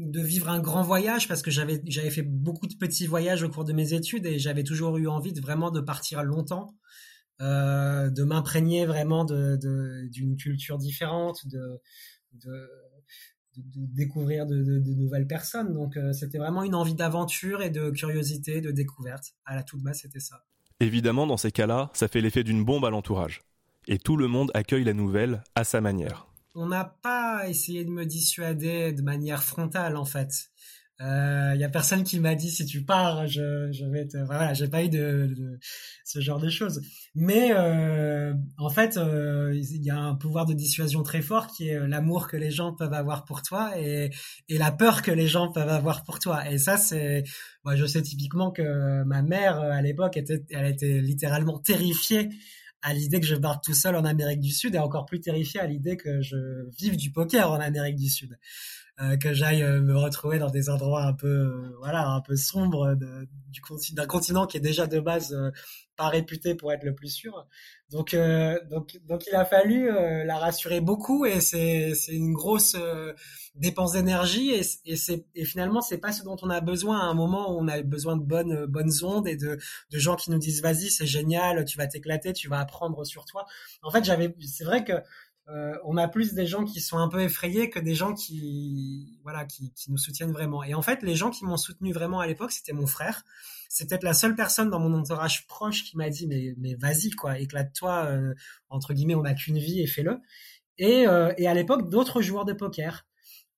de 0.00 0.20
vivre 0.20 0.48
un 0.48 0.60
grand 0.60 0.82
voyage 0.82 1.28
parce 1.28 1.42
que 1.42 1.50
j'avais 1.50 1.82
j'avais 1.86 2.10
fait 2.10 2.22
beaucoup 2.22 2.66
de 2.66 2.74
petits 2.74 3.06
voyages 3.06 3.42
au 3.42 3.50
cours 3.50 3.64
de 3.64 3.72
mes 3.72 3.92
études 3.92 4.24
et 4.24 4.38
j'avais 4.38 4.64
toujours 4.64 4.96
eu 4.96 5.06
envie 5.06 5.32
de 5.32 5.40
vraiment 5.40 5.70
de 5.70 5.80
partir 5.80 6.22
longtemps, 6.22 6.74
euh, 7.40 8.10
de 8.10 8.22
m'imprégner 8.22 8.86
vraiment 8.86 9.24
de 9.24 9.58
d'une 10.10 10.36
culture 10.36 10.78
différente, 10.78 11.46
de, 11.46 11.80
découvrir 13.56 14.46
de, 14.46 14.62
de, 14.62 14.94
nouvelles 14.94 15.26
personnes. 15.26 15.72
Donc 15.74 15.96
euh, 15.96 16.12
c'était 16.12 16.38
vraiment 16.38 16.62
une 16.62 16.74
envie 16.74 16.94
d'aventure 16.94 17.62
et 17.62 17.70
de 17.70 17.90
curiosité, 17.90 18.60
de 18.60 18.70
découverte. 18.70 19.34
À 19.44 19.54
la 19.54 19.62
toute 19.62 19.82
base, 19.82 20.00
c'était 20.00 20.20
ça. 20.20 20.44
Évidemment, 20.80 21.26
dans 21.26 21.36
ces 21.36 21.50
cas-là, 21.50 21.90
ça 21.92 22.08
fait 22.08 22.20
l'effet 22.20 22.44
d'une 22.44 22.64
bombe 22.64 22.84
à 22.84 22.90
l'entourage. 22.90 23.42
Et 23.86 23.98
tout 23.98 24.16
le 24.16 24.28
monde 24.28 24.50
accueille 24.54 24.84
la 24.84 24.94
nouvelle 24.94 25.42
à 25.54 25.64
sa 25.64 25.80
manière. 25.80 26.26
On 26.54 26.66
n'a 26.66 26.84
pas 26.84 27.48
essayé 27.48 27.84
de 27.84 27.90
me 27.90 28.04
dissuader 28.04 28.92
de 28.92 29.02
manière 29.02 29.42
frontale, 29.42 29.96
en 29.96 30.04
fait. 30.04 30.50
Il 31.02 31.06
euh, 31.06 31.54
y 31.56 31.64
a 31.64 31.70
personne 31.70 32.04
qui 32.04 32.20
m'a 32.20 32.34
dit 32.34 32.50
si 32.50 32.66
tu 32.66 32.84
pars, 32.84 33.26
je, 33.26 33.72
je 33.72 33.86
vais 33.86 34.06
te. 34.06 34.18
Voilà, 34.18 34.52
j'ai 34.52 34.68
pas 34.68 34.84
eu 34.84 34.90
de, 34.90 35.32
de, 35.34 35.58
ce 36.04 36.20
genre 36.20 36.38
de 36.38 36.50
choses. 36.50 36.82
Mais 37.14 37.52
euh, 37.52 38.34
en 38.58 38.68
fait, 38.68 38.96
il 38.96 39.00
euh, 39.00 39.54
y 39.54 39.88
a 39.88 39.98
un 39.98 40.14
pouvoir 40.14 40.44
de 40.44 40.52
dissuasion 40.52 41.02
très 41.02 41.22
fort 41.22 41.46
qui 41.46 41.68
est 41.68 41.88
l'amour 41.88 42.28
que 42.28 42.36
les 42.36 42.50
gens 42.50 42.74
peuvent 42.74 42.92
avoir 42.92 43.24
pour 43.24 43.40
toi 43.40 43.72
et, 43.78 44.10
et 44.50 44.58
la 44.58 44.72
peur 44.72 45.00
que 45.00 45.10
les 45.10 45.26
gens 45.26 45.50
peuvent 45.50 45.70
avoir 45.70 46.04
pour 46.04 46.18
toi. 46.18 46.46
Et 46.50 46.58
ça, 46.58 46.76
c'est. 46.76 47.24
Moi, 47.64 47.76
je 47.76 47.86
sais 47.86 48.02
typiquement 48.02 48.50
que 48.50 49.02
ma 49.04 49.22
mère 49.22 49.58
à 49.58 49.80
l'époque 49.80 50.18
était, 50.18 50.44
elle 50.50 50.66
était 50.66 51.00
littéralement 51.00 51.58
terrifiée 51.58 52.28
à 52.82 52.92
l'idée 52.92 53.20
que 53.20 53.26
je 53.26 53.36
parte 53.36 53.64
tout 53.64 53.74
seul 53.74 53.96
en 53.96 54.04
Amérique 54.04 54.40
du 54.40 54.52
Sud 54.52 54.74
et 54.74 54.78
encore 54.78 55.06
plus 55.06 55.20
terrifiée 55.20 55.60
à 55.60 55.66
l'idée 55.66 55.96
que 55.96 56.20
je 56.20 56.68
vive 56.78 56.96
du 56.96 57.10
poker 57.10 57.50
en 57.50 57.60
Amérique 57.60 57.96
du 57.96 58.08
Sud. 58.08 58.38
Euh, 59.00 59.16
que 59.16 59.32
j'aille 59.32 59.62
euh, 59.62 59.80
me 59.80 59.96
retrouver 59.96 60.38
dans 60.38 60.50
des 60.50 60.68
endroits 60.68 61.04
un 61.04 61.14
peu 61.14 61.26
euh, 61.26 61.74
voilà 61.78 62.06
un 62.06 62.20
peu 62.20 62.36
sombres 62.36 62.94
d'un 62.94 64.06
continent 64.06 64.46
qui 64.46 64.58
est 64.58 64.60
déjà 64.60 64.86
de 64.86 65.00
base 65.00 65.34
pas 65.96 66.08
réputé 66.08 66.54
pour 66.54 66.70
être 66.70 66.84
le 66.84 66.94
plus 66.94 67.08
sûr. 67.08 67.46
Donc 67.90 68.14
donc 68.70 68.98
donc 69.06 69.26
il 69.26 69.34
a 69.34 69.44
fallu 69.46 69.90
la 69.90 70.36
rassurer 70.36 70.80
beaucoup 70.80 71.24
et 71.24 71.40
c'est 71.40 71.94
c'est 71.94 72.14
une 72.14 72.32
grosse 72.34 72.76
dépense 73.54 73.92
d'énergie 73.92 74.50
et, 74.52 74.62
et 74.84 74.96
c'est 74.96 75.24
et 75.34 75.44
finalement 75.44 75.80
c'est 75.80 75.98
pas 75.98 76.12
ce 76.12 76.22
dont 76.22 76.36
on 76.42 76.50
a 76.50 76.60
besoin 76.60 77.00
à 77.00 77.04
un 77.04 77.14
moment 77.14 77.52
où 77.52 77.58
on 77.58 77.68
a 77.68 77.82
besoin 77.82 78.16
de 78.16 78.22
bonnes 78.22 78.66
bonnes 78.66 78.92
ondes 79.02 79.26
et 79.28 79.36
de 79.36 79.58
de 79.90 79.98
gens 79.98 80.16
qui 80.16 80.30
nous 80.30 80.38
disent 80.38 80.62
vas-y 80.62 80.90
c'est 80.90 81.06
génial 81.06 81.64
tu 81.64 81.78
vas 81.78 81.86
t'éclater 81.86 82.32
tu 82.32 82.48
vas 82.48 82.60
apprendre 82.60 83.04
sur 83.04 83.24
toi. 83.24 83.46
En 83.82 83.90
fait 83.90 84.04
j'avais 84.04 84.34
c'est 84.40 84.64
vrai 84.64 84.84
que 84.84 84.92
euh, 85.48 85.76
on 85.84 85.96
a 85.96 86.06
plus 86.06 86.34
des 86.34 86.46
gens 86.46 86.64
qui 86.64 86.80
sont 86.80 86.98
un 86.98 87.08
peu 87.08 87.20
effrayés 87.22 87.70
que 87.70 87.80
des 87.80 87.94
gens 87.94 88.14
qui, 88.14 89.18
voilà, 89.22 89.44
qui, 89.44 89.72
nous 89.88 89.98
soutiennent 89.98 90.32
vraiment. 90.32 90.62
Et 90.62 90.74
en 90.74 90.82
fait, 90.82 91.02
les 91.02 91.16
gens 91.16 91.30
qui 91.30 91.44
m'ont 91.44 91.56
soutenu 91.56 91.92
vraiment 91.92 92.20
à 92.20 92.26
l'époque, 92.26 92.52
c'était 92.52 92.72
mon 92.72 92.86
frère. 92.86 93.24
C'est 93.68 93.88
peut-être 93.88 94.04
la 94.04 94.14
seule 94.14 94.34
personne 94.34 94.70
dans 94.70 94.78
mon 94.78 94.92
entourage 94.94 95.46
proche 95.46 95.84
qui 95.84 95.96
m'a 95.96 96.08
dit 96.08 96.28
mais, 96.58 96.74
vas-y 96.74 97.10
quoi, 97.10 97.38
éclate-toi. 97.38 98.06
Euh, 98.06 98.34
entre 98.68 98.94
guillemets, 98.94 99.14
on 99.14 99.22
n'a 99.22 99.34
qu'une 99.34 99.58
vie 99.58 99.80
et 99.80 99.86
fais-le. 99.86 100.18
Et, 100.78 101.06
euh, 101.06 101.32
à 101.32 101.54
l'époque, 101.54 101.88
d'autres 101.88 102.22
joueurs 102.22 102.44
de 102.44 102.52
poker. 102.52 103.06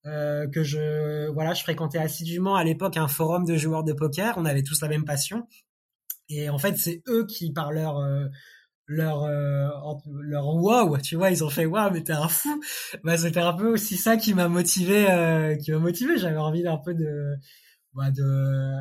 Que 0.04 0.64
je 0.64 1.28
voilà 1.30 1.54
je 1.54 1.62
fréquentais 1.62 1.98
assidûment 1.98 2.56
à 2.56 2.64
l'époque 2.64 2.96
un 2.96 3.06
forum 3.06 3.44
de 3.44 3.56
joueurs 3.56 3.84
de 3.84 3.92
poker 3.92 4.34
on 4.36 4.44
avait 4.44 4.64
tous 4.64 4.80
la 4.80 4.88
même 4.88 5.04
passion 5.04 5.46
et 6.28 6.50
en 6.50 6.58
fait 6.58 6.76
c'est 6.76 7.04
eux 7.06 7.24
qui 7.24 7.52
par 7.52 7.70
leur 7.70 8.00
leur 8.92 9.24
euh, 9.24 9.68
leur 10.22 10.46
wow 10.46 10.98
tu 10.98 11.16
vois 11.16 11.30
ils 11.30 11.42
ont 11.44 11.50
fait 11.50 11.66
wow 11.66 11.90
mais 11.90 12.02
t'es 12.02 12.12
un 12.12 12.28
fou. 12.28 12.60
Bah 13.04 13.16
c'était 13.16 13.40
un 13.40 13.52
peu 13.54 13.68
aussi 13.68 13.96
ça 13.96 14.16
qui 14.16 14.34
m'a 14.34 14.48
motivé 14.48 15.10
euh, 15.10 15.56
qui 15.56 15.72
m'a 15.72 15.78
motivé. 15.78 16.18
J'avais 16.18 16.36
envie 16.36 16.62
d'un 16.62 16.76
peu 16.78 16.94
de 16.94 17.34
bah 17.94 18.10
de 18.10 18.74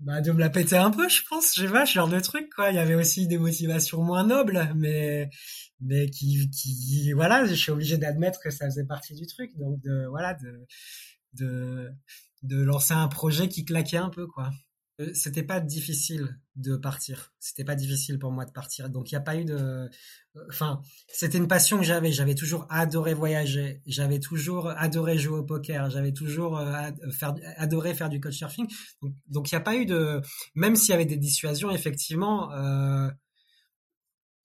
bah 0.00 0.20
de 0.20 0.32
me 0.32 0.40
la 0.40 0.50
péter 0.50 0.76
un 0.76 0.90
peu 0.90 1.08
je 1.08 1.22
pense. 1.28 1.54
Je 1.56 1.66
sais 1.66 1.72
pas 1.72 1.86
ce 1.86 1.92
genre 1.94 2.08
de 2.08 2.20
truc 2.20 2.48
quoi. 2.54 2.70
Il 2.70 2.76
y 2.76 2.78
avait 2.78 2.94
aussi 2.94 3.26
des 3.28 3.38
motivations 3.38 4.02
moins 4.02 4.24
nobles 4.24 4.72
mais 4.76 5.30
mais 5.80 6.08
qui 6.10 6.50
qui 6.50 7.12
voilà 7.12 7.44
je 7.44 7.54
suis 7.54 7.70
obligé 7.72 7.98
d'admettre 7.98 8.40
que 8.40 8.50
ça 8.50 8.66
faisait 8.66 8.86
partie 8.86 9.14
du 9.14 9.26
truc. 9.26 9.50
Donc 9.58 9.80
de 9.82 10.06
voilà 10.08 10.34
de 10.34 10.66
de 11.34 11.90
de 12.42 12.62
lancer 12.62 12.94
un 12.94 13.08
projet 13.08 13.48
qui 13.48 13.64
claquait 13.64 13.96
un 13.98 14.10
peu 14.10 14.26
quoi 14.26 14.50
c'était 15.14 15.44
pas 15.44 15.60
difficile 15.60 16.38
de 16.56 16.76
partir. 16.76 17.32
C'était 17.38 17.64
pas 17.64 17.76
difficile 17.76 18.18
pour 18.18 18.32
moi 18.32 18.44
de 18.44 18.50
partir. 18.50 18.90
Donc 18.90 19.10
il 19.10 19.14
n'y 19.14 19.18
a 19.18 19.22
pas 19.22 19.36
eu 19.36 19.44
de, 19.44 19.54
euh, 19.54 19.88
enfin, 20.48 20.80
c'était 21.06 21.38
une 21.38 21.46
passion 21.46 21.78
que 21.78 21.84
j'avais. 21.84 22.10
J'avais 22.10 22.34
toujours 22.34 22.66
adoré 22.68 23.14
voyager. 23.14 23.80
J'avais 23.86 24.18
toujours 24.18 24.68
adoré 24.68 25.16
jouer 25.16 25.38
au 25.38 25.44
poker. 25.44 25.88
J'avais 25.90 26.12
toujours 26.12 26.58
euh, 26.58 26.90
adoré 27.56 27.94
faire 27.94 28.08
du 28.08 28.20
couchsurfing. 28.20 28.66
Donc 29.28 29.52
il 29.52 29.54
n'y 29.54 29.58
a 29.58 29.62
pas 29.62 29.76
eu 29.76 29.86
de, 29.86 30.20
même 30.56 30.74
s'il 30.74 30.90
y 30.90 30.94
avait 30.94 31.06
des 31.06 31.16
dissuasions, 31.16 31.70
effectivement, 31.70 32.52
euh, 32.52 33.08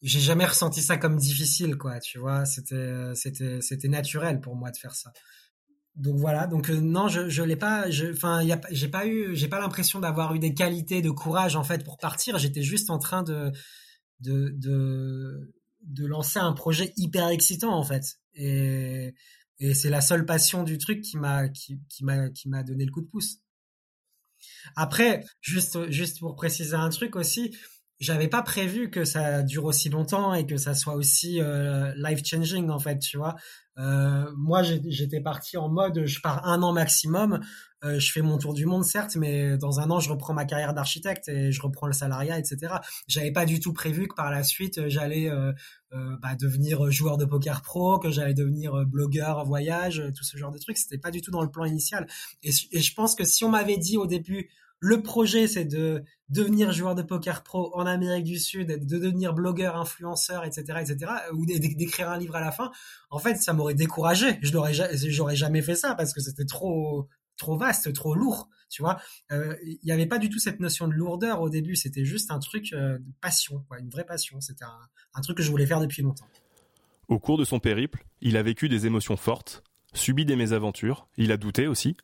j'ai 0.03 0.19
jamais 0.19 0.45
ressenti 0.45 0.81
ça 0.81 0.97
comme 0.97 1.17
difficile, 1.17 1.77
quoi. 1.77 1.99
Tu 1.99 2.19
vois, 2.19 2.45
c'était, 2.45 3.13
c'était 3.15 3.87
naturel 3.87 4.39
pour 4.39 4.55
moi 4.55 4.69
de 4.69 4.77
faire 4.77 4.93
ça 4.93 5.11
donc 5.95 6.17
voilà, 6.17 6.47
donc 6.47 6.69
euh, 6.69 6.79
non, 6.79 7.07
je 7.07 7.29
je 7.29 7.43
l'ai 7.43 7.55
pas, 7.55 7.85
enfin 8.11 8.41
j'ai 8.71 8.87
pas 8.87 9.05
eu, 9.05 9.35
j'ai 9.35 9.47
pas 9.47 9.59
l'impression 9.59 9.99
d'avoir 9.99 10.33
eu 10.33 10.39
des 10.39 10.55
qualités 10.55 11.01
de 11.03 11.11
courage 11.11 11.55
en 11.55 11.63
fait 11.63 11.83
pour 11.83 11.97
partir. 11.97 12.39
J'étais 12.39 12.63
juste 12.63 12.89
en 12.89 12.97
train 12.97 13.21
de 13.21 13.51
de 14.19 14.49
de 14.55 15.53
de 15.81 16.05
lancer 16.07 16.39
un 16.39 16.53
projet 16.53 16.93
hyper 16.97 17.27
excitant 17.29 17.77
en 17.77 17.83
fait, 17.83 18.19
et 18.33 19.13
et 19.59 19.73
c'est 19.75 19.91
la 19.91 20.01
seule 20.01 20.25
passion 20.25 20.63
du 20.63 20.79
truc 20.79 21.01
qui 21.01 21.17
m'a 21.17 21.47
qui 21.49 21.79
m'a 22.01 22.29
qui 22.29 22.49
m'a 22.49 22.63
donné 22.63 22.85
le 22.85 22.91
coup 22.91 23.01
de 23.01 23.07
pouce. 23.07 23.37
Après, 24.75 25.23
juste 25.41 25.89
juste 25.91 26.19
pour 26.19 26.35
préciser 26.35 26.75
un 26.75 26.89
truc 26.89 27.15
aussi, 27.15 27.55
j'avais 27.99 28.27
pas 28.27 28.41
prévu 28.41 28.89
que 28.89 29.05
ça 29.05 29.43
dure 29.43 29.65
aussi 29.65 29.89
longtemps 29.89 30.33
et 30.33 30.45
que 30.45 30.57
ça 30.57 30.73
soit 30.73 30.95
aussi 30.95 31.41
euh, 31.41 31.93
life 31.95 32.21
changing 32.25 32.69
en 32.69 32.79
fait 32.79 32.99
tu 32.99 33.17
vois. 33.17 33.35
Euh, 33.79 34.25
moi 34.37 34.61
j'étais 34.61 35.19
parti 35.19 35.57
en 35.57 35.67
mode 35.67 36.05
je 36.05 36.21
pars 36.21 36.45
un 36.47 36.61
an 36.61 36.73
maximum 36.73 37.39
euh, 37.83 37.97
je 37.97 38.11
fais 38.11 38.21
mon 38.21 38.37
tour 38.37 38.53
du 38.53 38.67
monde 38.67 38.85
certes 38.85 39.15
mais 39.15 39.57
dans 39.57 39.79
un 39.79 39.89
an 39.89 39.99
je 39.99 40.11
reprends 40.11 40.33
ma 40.33 40.45
carrière 40.45 40.75
d'architecte 40.75 41.27
et 41.27 41.51
je 41.51 41.59
reprends 41.59 41.87
le 41.87 41.93
salariat 41.93 42.37
etc 42.37 42.75
j'avais 43.07 43.31
pas 43.31 43.47
du 43.47 43.59
tout 43.59 43.73
prévu 43.73 44.07
que 44.07 44.13
par 44.13 44.29
la 44.29 44.43
suite 44.43 44.87
j'allais 44.89 45.31
bah, 45.91 46.35
devenir 46.39 46.91
joueur 46.91 47.17
de 47.17 47.25
poker 47.25 47.63
pro 47.63 47.97
que 47.97 48.11
j'allais 48.11 48.35
devenir 48.35 48.85
blogueur 48.85 49.43
voyage 49.43 50.03
tout 50.15 50.23
ce 50.23 50.37
genre 50.37 50.51
de 50.51 50.59
trucs. 50.59 50.77
C'était 50.77 50.99
pas 50.99 51.11
du 51.11 51.21
tout 51.21 51.31
dans 51.31 51.41
le 51.41 51.49
plan 51.49 51.65
initial. 51.65 52.07
Et 52.41 52.51
je 52.51 52.93
pense 52.95 53.15
que 53.15 53.23
si 53.23 53.43
on 53.43 53.49
m'avait 53.49 53.77
dit 53.77 53.97
au 53.97 54.07
début 54.07 54.49
le 54.85 55.01
projet, 55.01 55.47
c'est 55.47 55.63
de 55.63 56.03
devenir 56.27 56.73
joueur 56.73 56.93
de 56.93 57.03
poker 57.03 57.41
pro 57.43 57.73
en 57.73 57.85
Amérique 57.85 58.25
du 58.25 58.37
Sud, 58.37 58.67
de 58.67 58.97
devenir 58.99 59.33
blogueur, 59.33 59.77
influenceur, 59.77 60.43
etc., 60.43 60.79
etc., 60.81 61.11
ou 61.31 61.45
d'écrire 61.45 62.09
un 62.09 62.17
livre 62.17 62.35
à 62.35 62.41
la 62.41 62.51
fin. 62.51 62.69
En 63.09 63.17
fait, 63.17 63.35
ça 63.35 63.53
m'aurait 63.53 63.75
découragé. 63.75 64.39
Je 64.41 64.51
n'aurais, 64.51 65.35
jamais 65.35 65.61
fait 65.61 65.75
ça 65.75 65.95
parce 65.95 66.13
que 66.13 66.19
c'était 66.19 66.43
trop, 66.43 67.07
trop 67.37 67.55
vaste, 67.55 67.93
trop 67.93 68.13
lourd. 68.13 68.49
Tu 68.69 68.81
vois, 68.81 68.99
il 69.31 69.79
n'y 69.85 69.93
avait 69.93 70.05
pas 70.05 70.17
du 70.17 70.29
tout 70.29 70.39
cette 70.39 70.59
notion 70.59 70.89
de 70.89 70.93
lourdeur 70.93 71.39
au 71.39 71.49
début. 71.49 71.77
C'était 71.77 72.03
juste 72.03 72.29
un 72.29 72.39
truc 72.39 72.71
de 72.73 73.01
passion, 73.21 73.63
une 73.79 73.89
vraie 73.89 74.05
passion. 74.05 74.41
C'était 74.41 74.65
un, 74.65 74.79
un 75.13 75.21
truc 75.21 75.37
que 75.37 75.43
je 75.43 75.49
voulais 75.49 75.65
faire 75.65 75.79
depuis 75.79 76.01
longtemps. 76.01 76.27
Au 77.07 77.19
cours 77.19 77.37
de 77.37 77.45
son 77.45 77.61
périple, 77.61 78.05
il 78.19 78.35
a 78.35 78.43
vécu 78.43 78.67
des 78.67 78.85
émotions 78.85 79.15
fortes, 79.15 79.63
subi 79.93 80.25
des 80.25 80.35
mésaventures, 80.35 81.07
il 81.15 81.31
a 81.31 81.37
douté 81.37 81.67
aussi, 81.67 81.95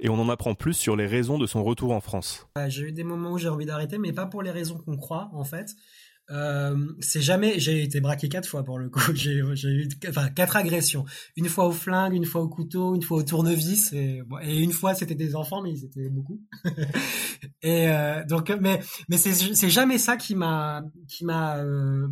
et 0.00 0.08
on 0.08 0.14
en 0.14 0.28
apprend 0.28 0.54
plus 0.54 0.74
sur 0.74 0.96
les 0.96 1.06
raisons 1.06 1.38
de 1.38 1.46
son 1.46 1.64
retour 1.64 1.92
en 1.92 2.00
France. 2.00 2.46
J'ai 2.68 2.82
eu 2.82 2.92
des 2.92 3.04
moments 3.04 3.32
où 3.32 3.38
j'ai 3.38 3.48
envie 3.48 3.66
d'arrêter, 3.66 3.98
mais 3.98 4.12
pas 4.12 4.26
pour 4.26 4.42
les 4.42 4.50
raisons 4.50 4.78
qu'on 4.78 4.96
croit 4.96 5.30
en 5.32 5.44
fait. 5.44 5.70
Euh, 6.30 6.76
c'est 7.00 7.20
jamais. 7.20 7.60
J'ai 7.60 7.84
été 7.84 8.00
braqué 8.00 8.28
quatre 8.28 8.48
fois 8.48 8.64
pour 8.64 8.78
le 8.78 8.88
coup. 8.88 9.00
J'ai 9.14 9.34
eu 9.34 9.88
enfin 10.08 10.28
quatre 10.28 10.56
agressions. 10.56 11.04
Une 11.36 11.48
fois 11.48 11.66
au 11.66 11.72
flingue, 11.72 12.14
une 12.14 12.24
fois 12.24 12.42
au 12.42 12.48
couteau, 12.48 12.96
une 12.96 13.02
fois 13.02 13.18
au 13.18 13.22
tournevis, 13.22 13.92
et, 13.92 14.22
une 14.42 14.72
fois 14.72 14.94
c'était 14.94 15.14
des 15.14 15.36
enfants, 15.36 15.62
mais 15.62 15.70
ils 15.70 15.84
étaient 15.84 16.10
beaucoup. 16.10 16.42
et 17.62 17.88
euh, 17.88 18.24
donc, 18.24 18.50
mais 18.60 18.80
mais 19.08 19.18
c'est 19.18 19.70
jamais 19.70 19.98
ça 19.98 20.16
qui 20.16 20.34
m'a 20.34 20.82
qui 21.08 21.24
m'a 21.24 21.58
euh 21.58 22.08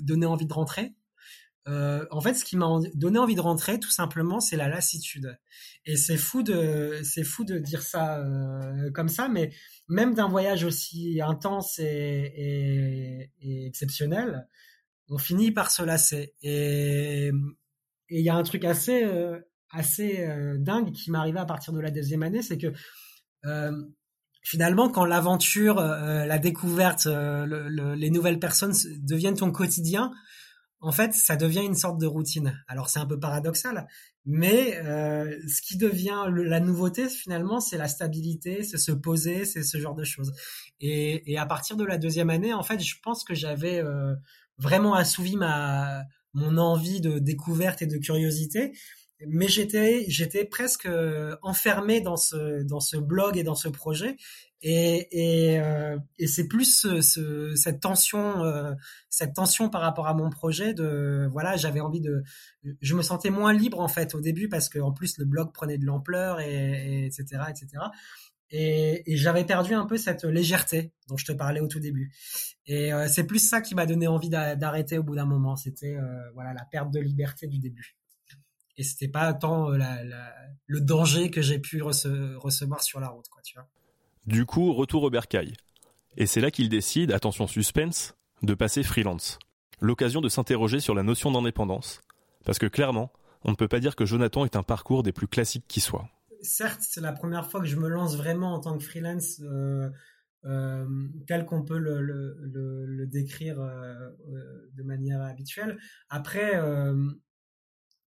donné 0.00 0.26
envie 0.26 0.46
de 0.46 0.52
rentrer. 0.52 0.94
Euh, 1.68 2.06
en 2.10 2.20
fait, 2.20 2.34
ce 2.34 2.44
qui 2.44 2.56
m'a 2.56 2.66
donné 2.94 3.18
envie 3.18 3.34
de 3.34 3.40
rentrer, 3.40 3.78
tout 3.78 3.90
simplement, 3.90 4.40
c'est 4.40 4.56
la 4.56 4.68
lassitude. 4.68 5.38
Et 5.84 5.96
c'est 5.96 6.16
fou 6.16 6.42
de, 6.42 7.00
c'est 7.04 7.24
fou 7.24 7.44
de 7.44 7.58
dire 7.58 7.82
ça 7.82 8.18
euh, 8.20 8.90
comme 8.92 9.08
ça, 9.08 9.28
mais 9.28 9.52
même 9.86 10.14
d'un 10.14 10.28
voyage 10.28 10.64
aussi 10.64 11.20
intense 11.20 11.78
et, 11.78 13.30
exceptionnel, 13.66 14.46
on 15.08 15.18
finit 15.18 15.50
par 15.50 15.70
se 15.70 15.82
lasser. 15.82 16.34
Et 16.42 17.30
il 18.08 18.24
y 18.24 18.30
a 18.30 18.34
un 18.34 18.42
truc 18.42 18.64
assez, 18.64 19.04
euh, 19.04 19.38
assez 19.70 20.26
dingue 20.58 20.92
qui 20.92 21.14
arrivé 21.14 21.38
à 21.38 21.44
partir 21.44 21.74
de 21.74 21.80
la 21.80 21.90
deuxième 21.90 22.22
année, 22.22 22.42
c'est 22.42 22.58
que 22.58 22.72
finalement, 24.42 24.88
quand 24.88 25.04
l'aventure, 25.04 25.76
la 25.76 26.38
découverte, 26.38 27.06
les 27.06 28.10
nouvelles 28.10 28.38
personnes 28.38 28.72
deviennent 29.00 29.36
ton 29.36 29.52
quotidien, 29.52 30.12
en 30.80 30.92
fait, 30.92 31.12
ça 31.12 31.36
devient 31.36 31.64
une 31.64 31.74
sorte 31.74 31.98
de 31.98 32.06
routine. 32.06 32.62
Alors 32.68 32.88
c'est 32.88 33.00
un 33.00 33.06
peu 33.06 33.18
paradoxal, 33.18 33.88
mais 34.24 34.76
euh, 34.76 35.36
ce 35.48 35.60
qui 35.60 35.76
devient 35.76 36.24
la 36.30 36.60
nouveauté 36.60 37.08
finalement, 37.08 37.60
c'est 37.60 37.78
la 37.78 37.88
stabilité, 37.88 38.62
c'est 38.62 38.78
se 38.78 38.92
poser, 38.92 39.44
c'est 39.44 39.62
ce 39.62 39.78
genre 39.78 39.94
de 39.94 40.04
choses. 40.04 40.32
Et, 40.80 41.36
à 41.36 41.46
partir 41.46 41.76
de 41.76 41.84
la 41.84 41.98
deuxième 41.98 42.30
année, 42.30 42.54
en 42.54 42.62
fait, 42.62 42.80
je 42.80 42.96
pense 43.02 43.24
que 43.24 43.34
j'avais 43.34 43.80
euh, 43.80 44.14
vraiment 44.58 44.94
assouvi 44.94 45.36
ma 45.36 46.04
mon 46.34 46.58
envie 46.58 47.00
de 47.00 47.18
découverte 47.18 47.82
et 47.82 47.86
de 47.86 47.96
curiosité 47.96 48.72
mais 49.26 49.48
j'étais 49.48 50.04
j'étais 50.08 50.44
presque 50.44 50.86
euh, 50.86 51.36
enfermé 51.42 52.00
dans 52.00 52.16
ce 52.16 52.62
dans 52.62 52.80
ce 52.80 52.96
blog 52.96 53.36
et 53.36 53.42
dans 53.42 53.54
ce 53.54 53.68
projet. 53.68 54.16
Et 54.60 55.08
et, 55.12 55.60
euh, 55.60 55.98
et 56.18 56.26
c'est 56.26 56.48
plus 56.48 56.84
ce, 57.00 57.54
cette 57.54 57.80
tension 57.80 58.44
euh, 58.44 58.72
cette 59.08 59.34
tension 59.34 59.68
par 59.70 59.80
rapport 59.80 60.08
à 60.08 60.14
mon 60.14 60.30
projet 60.30 60.74
de 60.74 61.28
voilà 61.30 61.56
j'avais 61.56 61.80
envie 61.80 62.00
de 62.00 62.22
je 62.80 62.94
me 62.96 63.02
sentais 63.02 63.30
moins 63.30 63.52
libre 63.52 63.78
en 63.80 63.88
fait 63.88 64.14
au 64.16 64.20
début 64.20 64.48
parce 64.48 64.68
que 64.68 64.80
en 64.80 64.92
plus 64.92 65.18
le 65.18 65.26
blog 65.26 65.52
prenait 65.52 65.78
de 65.78 65.86
l'ampleur 65.86 66.40
et, 66.40 67.02
et, 67.02 67.06
etc 67.06 67.24
etc 67.50 67.68
et, 68.50 69.12
et 69.12 69.16
j'avais 69.16 69.44
perdu 69.44 69.74
un 69.74 69.86
peu 69.86 69.96
cette 69.96 70.24
légèreté 70.24 70.92
dont 71.08 71.16
je 71.16 71.26
te 71.26 71.32
parlais 71.32 71.60
au 71.60 71.68
tout 71.68 71.80
début. 71.80 72.12
Et 72.66 72.90
c'est 73.08 73.24
plus 73.24 73.46
ça 73.46 73.60
qui 73.60 73.74
m'a 73.74 73.84
donné 73.84 74.06
envie 74.06 74.30
d'arrêter 74.30 74.96
au 74.96 75.02
bout 75.02 75.16
d'un 75.16 75.26
moment. 75.26 75.54
C'était 75.54 75.98
voilà 76.32 76.54
la 76.54 76.64
perte 76.64 76.90
de 76.90 76.98
liberté 76.98 77.46
du 77.46 77.58
début 77.58 77.97
et 78.78 78.84
c'était 78.84 79.08
pas 79.08 79.34
tant 79.34 79.72
euh, 79.72 79.78
le 80.66 80.80
danger 80.80 81.30
que 81.30 81.42
j'ai 81.42 81.58
pu 81.58 81.82
recevoir 81.82 82.82
sur 82.82 83.00
la 83.00 83.08
route, 83.08 83.28
quoi, 83.28 83.42
tu 83.42 83.54
vois. 83.56 83.68
Du 84.24 84.46
coup, 84.46 84.72
retour 84.72 85.02
au 85.02 85.10
bercail. 85.10 85.54
Et 86.16 86.26
c'est 86.26 86.40
là 86.40 86.50
qu'il 86.50 86.68
décide, 86.68 87.12
attention 87.12 87.46
suspense, 87.46 88.14
de 88.42 88.54
passer 88.54 88.84
freelance. 88.84 89.38
L'occasion 89.80 90.20
de 90.20 90.28
s'interroger 90.28 90.80
sur 90.80 90.94
la 90.94 91.02
notion 91.02 91.32
d'indépendance. 91.32 92.00
Parce 92.44 92.58
que 92.58 92.66
clairement, 92.66 93.12
on 93.42 93.50
ne 93.50 93.56
peut 93.56 93.68
pas 93.68 93.80
dire 93.80 93.96
que 93.96 94.06
Jonathan 94.06 94.44
est 94.44 94.54
un 94.54 94.62
parcours 94.62 95.02
des 95.02 95.12
plus 95.12 95.28
classiques 95.28 95.66
qui 95.66 95.80
soit. 95.80 96.08
Certes, 96.40 96.80
c'est 96.82 97.00
la 97.00 97.12
première 97.12 97.50
fois 97.50 97.60
que 97.60 97.66
je 97.66 97.76
me 97.76 97.88
lance 97.88 98.16
vraiment 98.16 98.54
en 98.54 98.60
tant 98.60 98.78
que 98.78 98.84
freelance, 98.84 99.40
euh, 99.42 99.90
euh, 100.44 100.86
tel 101.26 101.46
qu'on 101.46 101.64
peut 101.64 101.78
le, 101.78 103.06
décrire 103.06 103.56
de 103.56 104.82
manière 104.84 105.22
habituelle. 105.22 105.78
Après, 106.10 106.60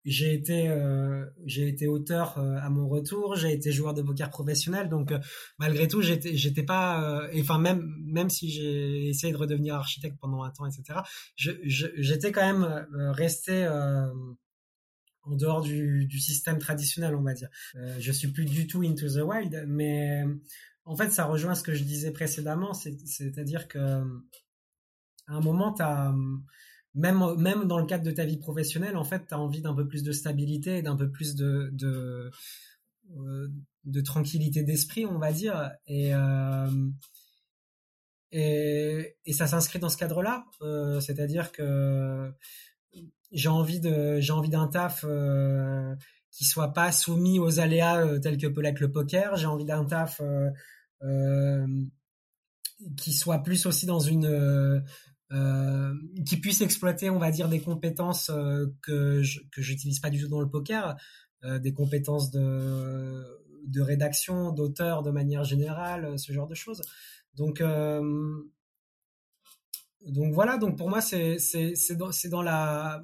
j'ai 0.06 0.32
été 0.32 0.68
euh, 0.68 1.26
j'ai 1.44 1.66
été 1.68 1.88
auteur 1.88 2.38
euh, 2.38 2.56
à 2.62 2.70
mon 2.70 2.88
retour 2.88 3.34
j'ai 3.34 3.52
été 3.52 3.72
joueur 3.72 3.92
de 3.92 4.02
poker 4.02 4.30
professionnel 4.30 4.88
donc 4.88 5.10
euh, 5.10 5.18
malgré 5.58 5.88
tout 5.88 6.00
j'étais 6.00 6.36
j'étais 6.36 6.62
pas 6.62 7.28
enfin 7.38 7.58
même 7.58 7.92
même 8.04 8.30
si 8.30 8.50
j'ai 8.50 9.08
essayé 9.08 9.32
de 9.32 9.38
redevenir 9.38 9.74
architecte 9.74 10.16
pendant 10.20 10.44
un 10.44 10.50
temps 10.50 10.66
etc 10.66 11.00
j'étais 11.36 12.30
quand 12.30 12.46
même 12.46 12.86
resté 12.92 13.66
en 15.24 15.34
dehors 15.34 15.60
du, 15.60 16.08
système 16.20 16.58
traditionnel 16.58 17.16
on 17.16 17.22
va 17.22 17.34
dire. 17.34 17.48
Je 17.98 18.12
suis 18.12 18.28
plus 18.28 18.44
du 18.44 18.68
tout 18.68 18.82
into 18.82 19.08
the 19.08 19.22
wild 19.22 19.64
mais 19.66 20.22
en 20.84 20.96
fait 20.96 21.10
ça 21.10 21.24
rejoint 21.24 21.56
ce 21.56 21.64
que 21.64 21.74
je 21.74 21.82
disais 21.82 22.12
précédemment 22.12 22.74
c'est 22.74 23.38
à 23.38 23.42
dire 23.42 23.66
que 23.66 23.78
à 25.26 25.34
un 25.34 25.40
moment 25.40 25.72
tu 25.72 25.82
as 25.82 26.14
même, 26.96 27.64
dans 27.66 27.78
le 27.78 27.86
cadre 27.86 28.04
de 28.04 28.10
ta 28.10 28.24
vie 28.24 28.38
professionnelle, 28.38 28.96
en 28.96 29.04
fait, 29.04 29.26
tu 29.28 29.34
as 29.34 29.38
envie 29.38 29.60
d'un 29.60 29.74
peu 29.74 29.86
plus 29.86 30.02
de 30.02 30.12
stabilité 30.12 30.78
et 30.78 30.82
d'un 30.82 30.96
peu 30.96 31.10
plus 31.10 31.36
de, 31.36 31.70
euh, 33.16 33.48
tranquillité 34.04 34.62
d'esprit, 34.62 35.06
on 35.06 35.18
va 35.18 35.32
dire. 35.32 35.70
Et, 35.86 36.12
euh, 38.34 39.02
ça 39.30 39.46
s'inscrit 39.46 39.78
dans 39.78 39.90
ce 39.90 39.98
cadre-là. 39.98 40.46
Euh, 40.62 41.00
c'est-à-dire 41.00 41.52
que 41.52 42.32
j'ai 43.30 43.48
envie 43.48 43.80
d'un 43.80 44.68
taf 44.68 45.04
euh, 45.06 45.94
qui 46.30 46.44
soit 46.44 46.72
pas 46.72 46.92
soumis 46.92 47.38
aux 47.38 47.60
aléas 47.60 48.18
tels 48.20 48.38
que 48.38 48.46
peut 48.46 48.62
l'être 48.62 48.80
le 48.80 48.90
poker. 48.90 49.36
J'ai 49.36 49.46
envie 49.46 49.66
d'un 49.66 49.84
taf 49.84 50.20
qui 52.96 53.12
soit 53.12 53.42
plus 53.42 53.66
aussi 53.66 53.86
dans 53.86 54.00
une 54.00 54.82
euh, 55.32 55.92
qui 56.24 56.36
puisse 56.36 56.60
exploiter, 56.60 57.10
on 57.10 57.18
va 57.18 57.30
dire, 57.32 57.48
des 57.48 57.60
compétences 57.60 58.30
euh, 58.30 58.66
que 58.82 59.22
je, 59.22 59.40
que 59.50 59.60
j'utilise 59.60 59.98
pas 59.98 60.10
du 60.10 60.22
tout 60.22 60.28
dans 60.28 60.40
le 60.40 60.48
poker, 60.48 60.96
euh, 61.44 61.58
des 61.58 61.72
compétences 61.72 62.30
de 62.30 63.24
de 63.64 63.80
rédaction, 63.80 64.52
d'auteur 64.52 65.02
de 65.02 65.10
manière 65.10 65.42
générale, 65.42 66.16
ce 66.20 66.32
genre 66.32 66.46
de 66.46 66.54
choses. 66.54 66.82
Donc 67.34 67.60
donc 70.06 70.32
voilà, 70.32 70.56
donc 70.56 70.78
pour 70.78 70.88
moi 70.88 71.00
c'est 71.00 71.40
c'est 71.40 71.74
c'est 71.74 71.96
dans, 71.96 72.10
dans 72.30 72.42
la 72.42 73.02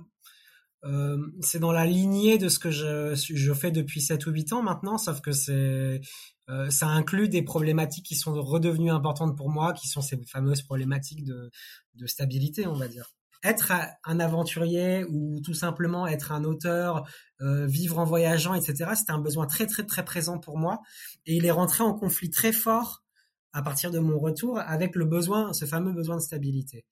euh, 0.84 1.16
c'est 1.40 1.60
dans 1.60 1.72
la 1.72 1.86
lignée 1.86 2.38
de 2.38 2.48
ce 2.48 2.58
que 2.58 2.70
je, 2.70 3.52
fais 3.54 3.70
depuis 3.70 4.00
7 4.00 4.26
ou 4.26 4.30
8 4.30 4.52
ans 4.52 4.62
maintenant, 4.62 4.98
sauf 4.98 5.20
que 5.20 5.30
euh, 5.50 6.70
ça 6.70 6.86
inclut 6.88 7.28
des 7.28 7.42
problématiques 7.42 8.06
qui 8.06 8.16
sont 8.16 8.34
redevenues 8.42 8.90
importantes 8.90 9.36
pour 9.36 9.48
moi, 9.48 9.72
qui 9.72 9.88
sont 9.88 10.02
ces 10.02 10.20
fameuses 10.26 10.62
problématiques 10.62 11.24
de, 11.24 11.50
de 11.94 12.06
stabilité, 12.06 12.66
on 12.66 12.74
va 12.74 12.88
dire. 12.88 13.12
Être 13.44 13.72
un 14.04 14.20
aventurier 14.20 15.04
ou 15.08 15.40
tout 15.40 15.54
simplement 15.54 16.06
être 16.06 16.30
un 16.30 16.44
auteur, 16.44 17.08
euh, 17.40 17.66
vivre 17.66 17.98
en 17.98 18.04
voyageant, 18.04 18.54
etc., 18.54 18.90
c'était 18.94 19.12
un 19.12 19.18
besoin 19.18 19.46
très 19.46 19.66
très 19.66 19.84
très 19.84 20.04
présent 20.04 20.38
pour 20.38 20.58
moi. 20.58 20.80
Et 21.26 21.36
il 21.36 21.44
est 21.44 21.50
rentré 21.50 21.82
en 21.82 21.92
conflit 21.92 22.30
très 22.30 22.52
fort 22.52 23.02
à 23.52 23.62
partir 23.62 23.90
de 23.90 23.98
mon 23.98 24.18
retour 24.18 24.58
avec 24.58 24.96
le 24.96 25.04
besoin, 25.04 25.52
ce 25.52 25.64
fameux 25.64 25.92
besoin 25.92 26.16
de 26.16 26.22
stabilité. 26.22 26.84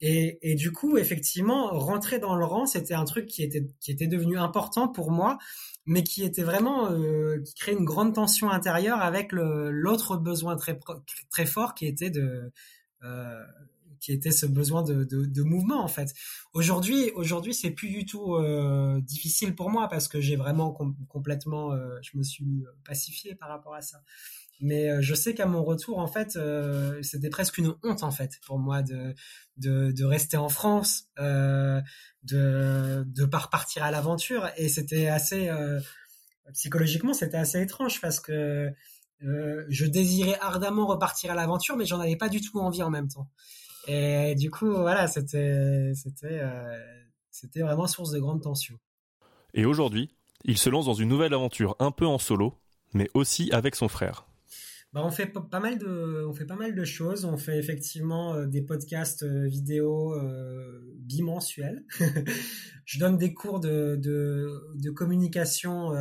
Et, 0.00 0.38
et 0.42 0.54
du 0.54 0.72
coup, 0.72 0.96
effectivement, 0.98 1.68
rentrer 1.78 2.18
dans 2.18 2.34
le 2.34 2.44
rang, 2.44 2.66
c'était 2.66 2.94
un 2.94 3.04
truc 3.04 3.26
qui 3.26 3.42
était 3.42 3.66
qui 3.80 3.92
était 3.92 4.08
devenu 4.08 4.38
important 4.38 4.88
pour 4.88 5.10
moi, 5.10 5.38
mais 5.86 6.02
qui 6.02 6.24
était 6.24 6.42
vraiment 6.42 6.90
euh, 6.90 7.38
qui 7.44 7.54
créait 7.54 7.74
une 7.74 7.84
grande 7.84 8.14
tension 8.14 8.50
intérieure 8.50 9.00
avec 9.00 9.32
l'autre 9.32 10.16
besoin 10.16 10.56
très 10.56 10.78
très 11.30 11.46
fort 11.46 11.74
qui 11.74 11.86
était 11.86 12.10
de 12.10 12.52
euh, 13.04 13.44
qui 14.00 14.12
était 14.12 14.30
ce 14.30 14.46
besoin 14.46 14.82
de, 14.82 15.04
de, 15.04 15.24
de 15.24 15.42
mouvement 15.42 15.82
en 15.82 15.88
fait. 15.88 16.14
Aujourd'hui, 16.52 17.10
aujourd'hui, 17.14 17.54
c'est 17.54 17.70
plus 17.70 17.90
du 17.90 18.06
tout 18.06 18.36
euh, 18.36 19.00
difficile 19.00 19.54
pour 19.54 19.70
moi 19.70 19.88
parce 19.88 20.08
que 20.08 20.20
j'ai 20.20 20.36
vraiment 20.36 20.72
complètement, 21.08 21.72
euh, 21.72 21.98
je 22.02 22.16
me 22.16 22.22
suis 22.22 22.64
pacifié 22.84 23.34
par 23.34 23.48
rapport 23.48 23.74
à 23.74 23.82
ça. 23.82 23.98
Mais 24.60 24.90
euh, 24.90 24.98
je 25.00 25.14
sais 25.14 25.34
qu'à 25.34 25.46
mon 25.46 25.62
retour, 25.62 25.98
en 25.98 26.08
fait, 26.08 26.36
euh, 26.36 27.00
c'était 27.02 27.30
presque 27.30 27.58
une 27.58 27.74
honte, 27.84 28.02
en 28.02 28.10
fait, 28.10 28.40
pour 28.44 28.58
moi 28.58 28.82
de, 28.82 29.14
de, 29.56 30.04
rester 30.04 30.36
en 30.36 30.48
France, 30.48 31.04
euh, 31.18 31.80
de 32.24 33.04
de 33.06 33.24
pas 33.24 33.38
repartir 33.38 33.84
à 33.84 33.90
l'aventure. 33.90 34.50
Et 34.56 34.68
c'était 34.68 35.08
assez, 35.08 35.48
psychologiquement, 36.54 37.12
c'était 37.12 37.36
assez 37.36 37.60
étrange 37.60 38.00
parce 38.00 38.20
que 38.20 38.70
je 39.20 39.86
désirais 39.86 40.38
ardemment 40.40 40.86
repartir 40.86 41.32
à 41.32 41.34
l'aventure, 41.34 41.76
mais 41.76 41.86
j'en 41.86 42.00
avais 42.00 42.16
pas 42.16 42.28
du 42.28 42.40
tout 42.40 42.58
envie 42.58 42.82
en 42.82 42.90
même 42.90 43.08
temps. 43.08 43.30
Et 43.86 44.34
du 44.34 44.50
coup, 44.50 44.70
voilà, 44.70 45.06
c'était 45.06 45.92
c'était 45.94 46.42
c'était 47.30 47.60
vraiment 47.60 47.86
source 47.86 48.10
de 48.10 48.18
grande 48.18 48.42
tension. 48.42 48.76
Et 49.54 49.64
aujourd'hui, 49.64 50.10
Il 50.44 50.56
se 50.56 50.70
lance 50.70 50.86
dans 50.86 50.94
une 50.94 51.08
nouvelle 51.08 51.34
aventure 51.34 51.74
un 51.80 51.90
peu 51.90 52.06
en 52.06 52.18
solo, 52.18 52.54
mais 52.94 53.08
aussi 53.12 53.50
avec 53.50 53.74
son 53.74 53.88
frère. 53.88 54.27
Bah, 54.94 55.02
on 55.04 55.10
fait 55.10 55.26
pas 55.26 55.60
mal 55.60 55.78
de, 55.78 56.24
on 56.26 56.32
fait 56.32 56.46
pas 56.46 56.56
mal 56.56 56.74
de 56.74 56.84
choses. 56.84 57.24
On 57.24 57.36
fait 57.36 57.58
effectivement 57.58 58.34
euh, 58.34 58.46
des 58.46 58.62
podcasts 58.62 59.22
euh, 59.22 59.46
vidéo 59.46 60.14
euh, 60.14 60.80
bimensuels. 61.00 61.84
je 62.86 62.98
donne 62.98 63.18
des 63.18 63.34
cours 63.34 63.60
de, 63.60 63.96
de, 63.96 64.90
communication 64.90 65.92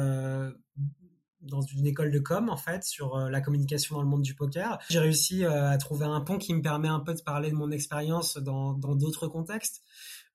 dans 1.41 1.62
une 1.62 1.86
école 1.86 2.12
de 2.12 2.20
com 2.20 2.50
en 2.50 2.58
fait 2.58 2.84
sur 2.84 3.17
la 3.17 3.41
communication 3.41 3.96
dans 3.96 4.01
le 4.01 4.08
monde 4.08 4.22
du 4.22 4.36
poker. 4.36 4.79
J'ai 4.89 5.00
réussi 5.00 5.44
à 5.44 5.77
trouver 5.77 6.06
un 6.06 6.22
pont 6.22 6.38
qui 6.38 6.53
me 6.53 6.62
permet 6.62 6.88
un 6.88 7.01
peu 7.01 7.13
de 7.13 7.22
parler 7.22 7.51
de 7.51 7.56
mon 7.56 7.72
expérience 7.72 8.38
dans 8.38 8.74
d'autres 8.74 9.27
contextes. 9.27 9.84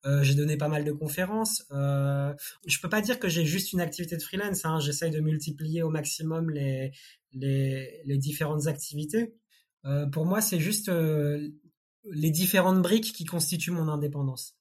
Euh, 0.05 0.23
j'ai 0.23 0.35
donné 0.35 0.57
pas 0.57 0.69
mal 0.69 0.85
de 0.85 0.93
conférences. 0.93 1.65
Euh, 1.71 2.35
je 2.67 2.79
peux 2.81 2.89
pas 2.89 3.01
dire 3.01 3.19
que 3.19 3.29
j'ai 3.29 3.45
juste 3.45 3.73
une 3.73 3.81
activité 3.81 4.17
de 4.17 4.23
freelance. 4.23 4.65
Hein. 4.65 4.81
J'essaye 4.81 5.11
de 5.11 5.21
multiplier 5.21 5.83
au 5.83 5.91
maximum 5.91 6.51
les, 6.51 6.93
les, 7.33 8.19
différentes 8.19 8.67
activités. 8.67 9.35
Euh, 9.85 10.07
pour 10.07 10.27
moi, 10.27 10.41
c'est 10.41 10.59
juste 10.59 10.89
euh, 10.89 11.49
les 12.11 12.31
différentes 12.31 12.83
briques 12.83 13.13
qui 13.13 13.25
constituent 13.25 13.71
mon 13.71 13.89
indépendance. 13.89 14.57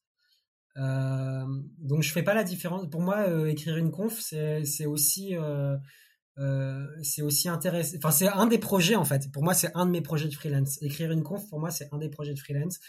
Donc, 0.75 2.01
je 2.01 2.11
fais 2.11 2.23
pas 2.23 2.33
la 2.33 2.43
différence. 2.43 2.87
Pour 2.89 3.01
moi, 3.01 3.49
écrire 3.49 3.75
une 3.77 3.91
conf, 3.91 4.19
c'est 4.21 4.63
c'est 4.63 4.85
aussi 4.85 5.35
c'est 7.03 7.21
aussi 7.21 7.49
intéressant. 7.49 7.97
Enfin, 7.97 8.11
c'est 8.11 8.29
un 8.29 8.47
des 8.47 8.57
projets 8.57 8.95
en 8.95 9.03
fait. 9.03 9.29
Pour 9.33 9.43
moi, 9.43 9.53
c'est 9.53 9.71
un 9.75 9.85
de 9.85 9.91
mes 9.91 10.01
projets 10.01 10.29
de 10.29 10.33
freelance. 10.33 10.81
Écrire 10.81 11.11
une 11.11 11.23
conf, 11.23 11.49
pour 11.49 11.59
moi, 11.59 11.71
c'est 11.71 11.89
un 11.91 11.97
des 11.97 12.09
projets 12.09 12.33
de 12.33 12.39
freelance. 12.39 12.79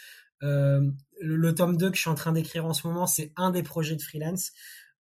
Euh, 0.43 0.91
le, 1.21 1.55
tome 1.55 1.77
2 1.77 1.89
que 1.89 1.95
je 1.95 2.01
suis 2.01 2.09
en 2.09 2.15
train 2.15 2.33
d'écrire 2.33 2.65
en 2.65 2.73
ce 2.73 2.87
moment, 2.87 3.07
c'est 3.07 3.31
un 3.35 3.51
des 3.51 3.63
projets 3.63 3.95
de 3.95 4.01
freelance. 4.01 4.51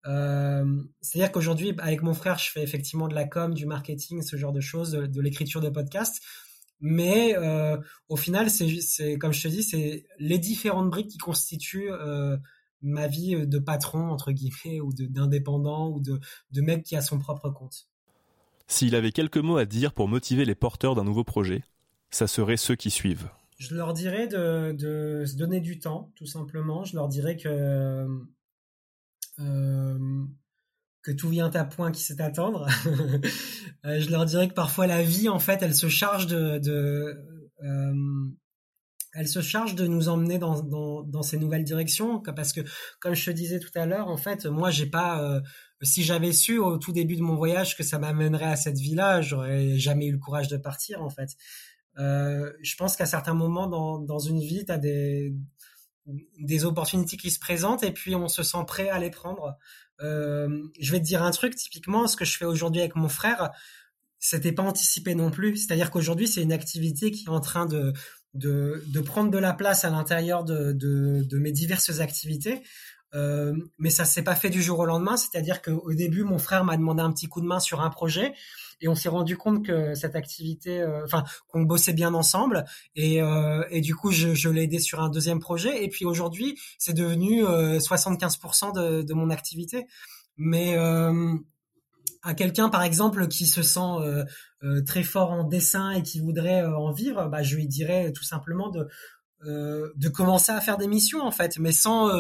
Euh, 0.06 0.82
C'est-à-dire 1.00 1.32
qu'aujourd'hui, 1.32 1.74
avec 1.78 2.02
mon 2.02 2.14
frère, 2.14 2.38
je 2.38 2.50
fais 2.50 2.62
effectivement 2.62 3.08
de 3.08 3.14
la 3.14 3.24
com, 3.24 3.54
du 3.54 3.66
marketing, 3.66 4.22
ce 4.22 4.36
genre 4.36 4.52
de 4.52 4.60
choses, 4.60 4.92
de, 4.92 5.20
l'écriture 5.20 5.60
de 5.60 5.68
podcasts. 5.68 6.22
Mais 6.80 7.36
euh, 7.36 7.76
au 8.08 8.16
final, 8.16 8.50
c'est 8.50 9.16
comme 9.18 9.32
je 9.32 9.42
te 9.42 9.48
dis, 9.48 9.62
c'est 9.62 10.04
les 10.18 10.38
différentes 10.38 10.90
briques 10.90 11.10
qui 11.10 11.18
constituent 11.18 11.90
ma 12.84 13.06
vie 13.06 13.46
de 13.46 13.58
patron, 13.60 14.10
entre 14.10 14.32
guillemets, 14.32 14.80
ou 14.80 14.92
d'indépendant, 14.92 15.88
ou 15.90 16.00
de, 16.00 16.18
de 16.50 16.60
mec 16.60 16.82
qui 16.82 16.96
a 16.96 17.00
son 17.00 17.18
propre 17.20 17.50
compte. 17.50 17.86
S'il 18.66 18.96
avait 18.96 19.12
quelques 19.12 19.38
mots 19.38 19.58
à 19.58 19.64
dire 19.64 19.92
pour 19.92 20.08
motiver 20.08 20.44
les 20.44 20.56
porteurs 20.56 20.96
d'un 20.96 21.04
nouveau 21.04 21.22
projet, 21.22 21.62
ça 22.10 22.26
serait 22.26 22.56
ceux 22.56 22.74
qui 22.74 22.90
suivent 22.90 23.28
je 23.62 23.76
leur 23.76 23.92
dirais 23.92 24.26
de, 24.26 25.24
se 25.24 25.36
donner 25.36 25.60
du 25.60 25.78
temps, 25.78 26.10
tout 26.16 26.26
simplement. 26.26 26.84
Je 26.84 26.96
leur 26.96 27.08
dirais 27.08 27.36
que 27.36 28.08
euh, 29.38 30.24
tout 31.16 31.28
vient 31.28 31.50
à 31.50 31.64
point 31.64 31.92
qui 31.92 32.02
sait 32.02 32.20
attendre. 32.20 32.66
je 33.84 34.10
leur 34.10 34.24
dirais 34.24 34.48
que 34.48 34.54
parfois 34.54 34.88
la 34.88 35.02
vie, 35.02 35.28
en 35.28 35.38
fait, 35.38 35.62
elle 35.62 35.76
se 35.76 35.88
charge 35.88 36.26
de, 36.26 36.60
euh, 37.62 38.28
elle 39.14 39.28
se 39.28 39.40
charge 39.40 39.76
de 39.76 39.86
nous 39.86 40.08
emmener 40.08 40.38
dans, 40.38 41.22
ces 41.22 41.38
nouvelles 41.38 41.64
directions 41.64 42.20
parce 42.20 42.52
que 42.52 42.62
comme 42.98 43.14
je 43.14 43.26
te 43.26 43.30
disais 43.30 43.60
tout 43.60 43.70
à 43.74 43.86
l'heure 43.86 44.08
en 44.08 44.16
fait 44.16 44.46
moi 44.46 44.70
j'ai 44.70 44.86
pas 44.86 45.22
euh, 45.22 45.40
si 45.82 46.02
j'avais 46.02 46.32
su 46.32 46.58
au 46.58 46.78
tout 46.78 46.92
début 46.92 47.16
de 47.16 47.22
mon 47.22 47.36
voyage 47.36 47.76
que 47.76 47.82
ça 47.82 47.98
m'amènerait 47.98 48.46
à 48.46 48.56
cette 48.56 48.78
vie-là 48.78 49.20
j'aurais 49.20 49.78
jamais 49.78 50.06
eu 50.06 50.12
le 50.12 50.18
courage 50.18 50.48
de 50.48 50.56
partir 50.56 51.02
en 51.02 51.10
fait 51.10 51.36
euh, 51.98 52.52
je 52.62 52.74
pense 52.76 52.96
qu'à 52.96 53.06
certains 53.06 53.34
moments 53.34 53.66
dans, 53.66 53.98
dans 53.98 54.18
une 54.18 54.40
vie, 54.40 54.64
tu 54.64 54.72
as 54.72 54.78
des, 54.78 55.34
des 56.38 56.64
opportunités 56.64 57.16
qui 57.16 57.30
se 57.30 57.38
présentent 57.38 57.82
et 57.82 57.92
puis 57.92 58.14
on 58.14 58.28
se 58.28 58.42
sent 58.42 58.64
prêt 58.66 58.88
à 58.88 58.98
les 58.98 59.10
prendre. 59.10 59.56
Euh, 60.00 60.62
je 60.80 60.92
vais 60.92 60.98
te 60.98 61.04
dire 61.04 61.22
un 61.22 61.30
truc, 61.30 61.54
typiquement, 61.54 62.06
ce 62.06 62.16
que 62.16 62.24
je 62.24 62.36
fais 62.36 62.44
aujourd'hui 62.44 62.80
avec 62.80 62.96
mon 62.96 63.08
frère, 63.08 63.50
c'était 64.18 64.52
pas 64.52 64.62
anticipé 64.62 65.14
non 65.14 65.30
plus. 65.30 65.56
C'est-à-dire 65.56 65.90
qu'aujourd'hui, 65.90 66.26
c'est 66.26 66.42
une 66.42 66.52
activité 66.52 67.10
qui 67.10 67.24
est 67.24 67.30
en 67.30 67.40
train 67.40 67.66
de, 67.66 67.92
de, 68.34 69.00
prendre 69.00 69.30
de 69.30 69.38
la 69.38 69.52
place 69.52 69.84
à 69.84 69.90
l'intérieur 69.90 70.44
de, 70.44 70.72
de, 70.72 71.22
de, 71.22 71.38
mes 71.38 71.52
diverses 71.52 72.00
activités. 72.00 72.62
Euh, 73.14 73.54
mais 73.78 73.90
ça 73.90 74.06
s'est 74.06 74.22
pas 74.22 74.34
fait 74.34 74.48
du 74.48 74.62
jour 74.62 74.78
au 74.78 74.86
lendemain. 74.86 75.16
C'est-à-dire 75.16 75.60
qu'au 75.60 75.92
début, 75.92 76.24
mon 76.24 76.38
frère 76.38 76.64
m'a 76.64 76.76
demandé 76.76 77.02
un 77.02 77.12
petit 77.12 77.28
coup 77.28 77.40
de 77.40 77.46
main 77.46 77.60
sur 77.60 77.80
un 77.80 77.90
projet 77.90 78.32
et 78.82 78.88
on 78.88 78.94
s'est 78.94 79.08
rendu 79.08 79.36
compte 79.36 79.64
que 79.64 79.94
cette 79.94 80.16
activité, 80.16 80.82
euh, 80.82 81.04
enfin 81.04 81.24
qu'on 81.48 81.62
bossait 81.62 81.92
bien 81.92 82.12
ensemble 82.14 82.64
et, 82.96 83.22
euh, 83.22 83.62
du 83.80 83.94
coup 83.94 84.10
je, 84.10 84.48
l'ai 84.48 84.64
aidé 84.64 84.78
sur 84.80 85.00
un 85.00 85.08
deuxième 85.08 85.38
projet 85.38 85.84
et 85.84 85.88
puis 85.88 86.04
aujourd'hui 86.04 86.58
c'est 86.78 86.92
devenu 86.92 87.42
75% 87.44 88.76
euh, 88.76 89.02
de, 89.02 89.14
mon 89.14 89.30
activité. 89.30 89.86
Mais 90.36 90.76
à 92.22 92.34
quelqu'un 92.34 92.68
par 92.68 92.82
exemple 92.82 93.28
qui 93.28 93.46
se 93.46 93.62
sent 93.62 94.24
très 94.86 95.02
fort 95.02 95.30
en 95.30 95.44
dessin 95.44 95.90
et 95.90 96.02
qui 96.02 96.20
voudrait 96.20 96.64
en 96.64 96.90
vivre, 96.92 97.28
bah, 97.28 97.42
je 97.42 97.54
lui 97.54 97.66
dirais 97.68 98.12
tout 98.12 98.24
simplement 98.24 98.70
de 98.70 98.88
de 99.44 100.08
commencer 100.08 100.52
à 100.52 100.60
faire 100.60 100.78
des 100.78 100.86
missions 100.86 101.20
en 101.20 101.32
fait, 101.32 101.58
mais 101.58 101.72
sans 101.72 102.10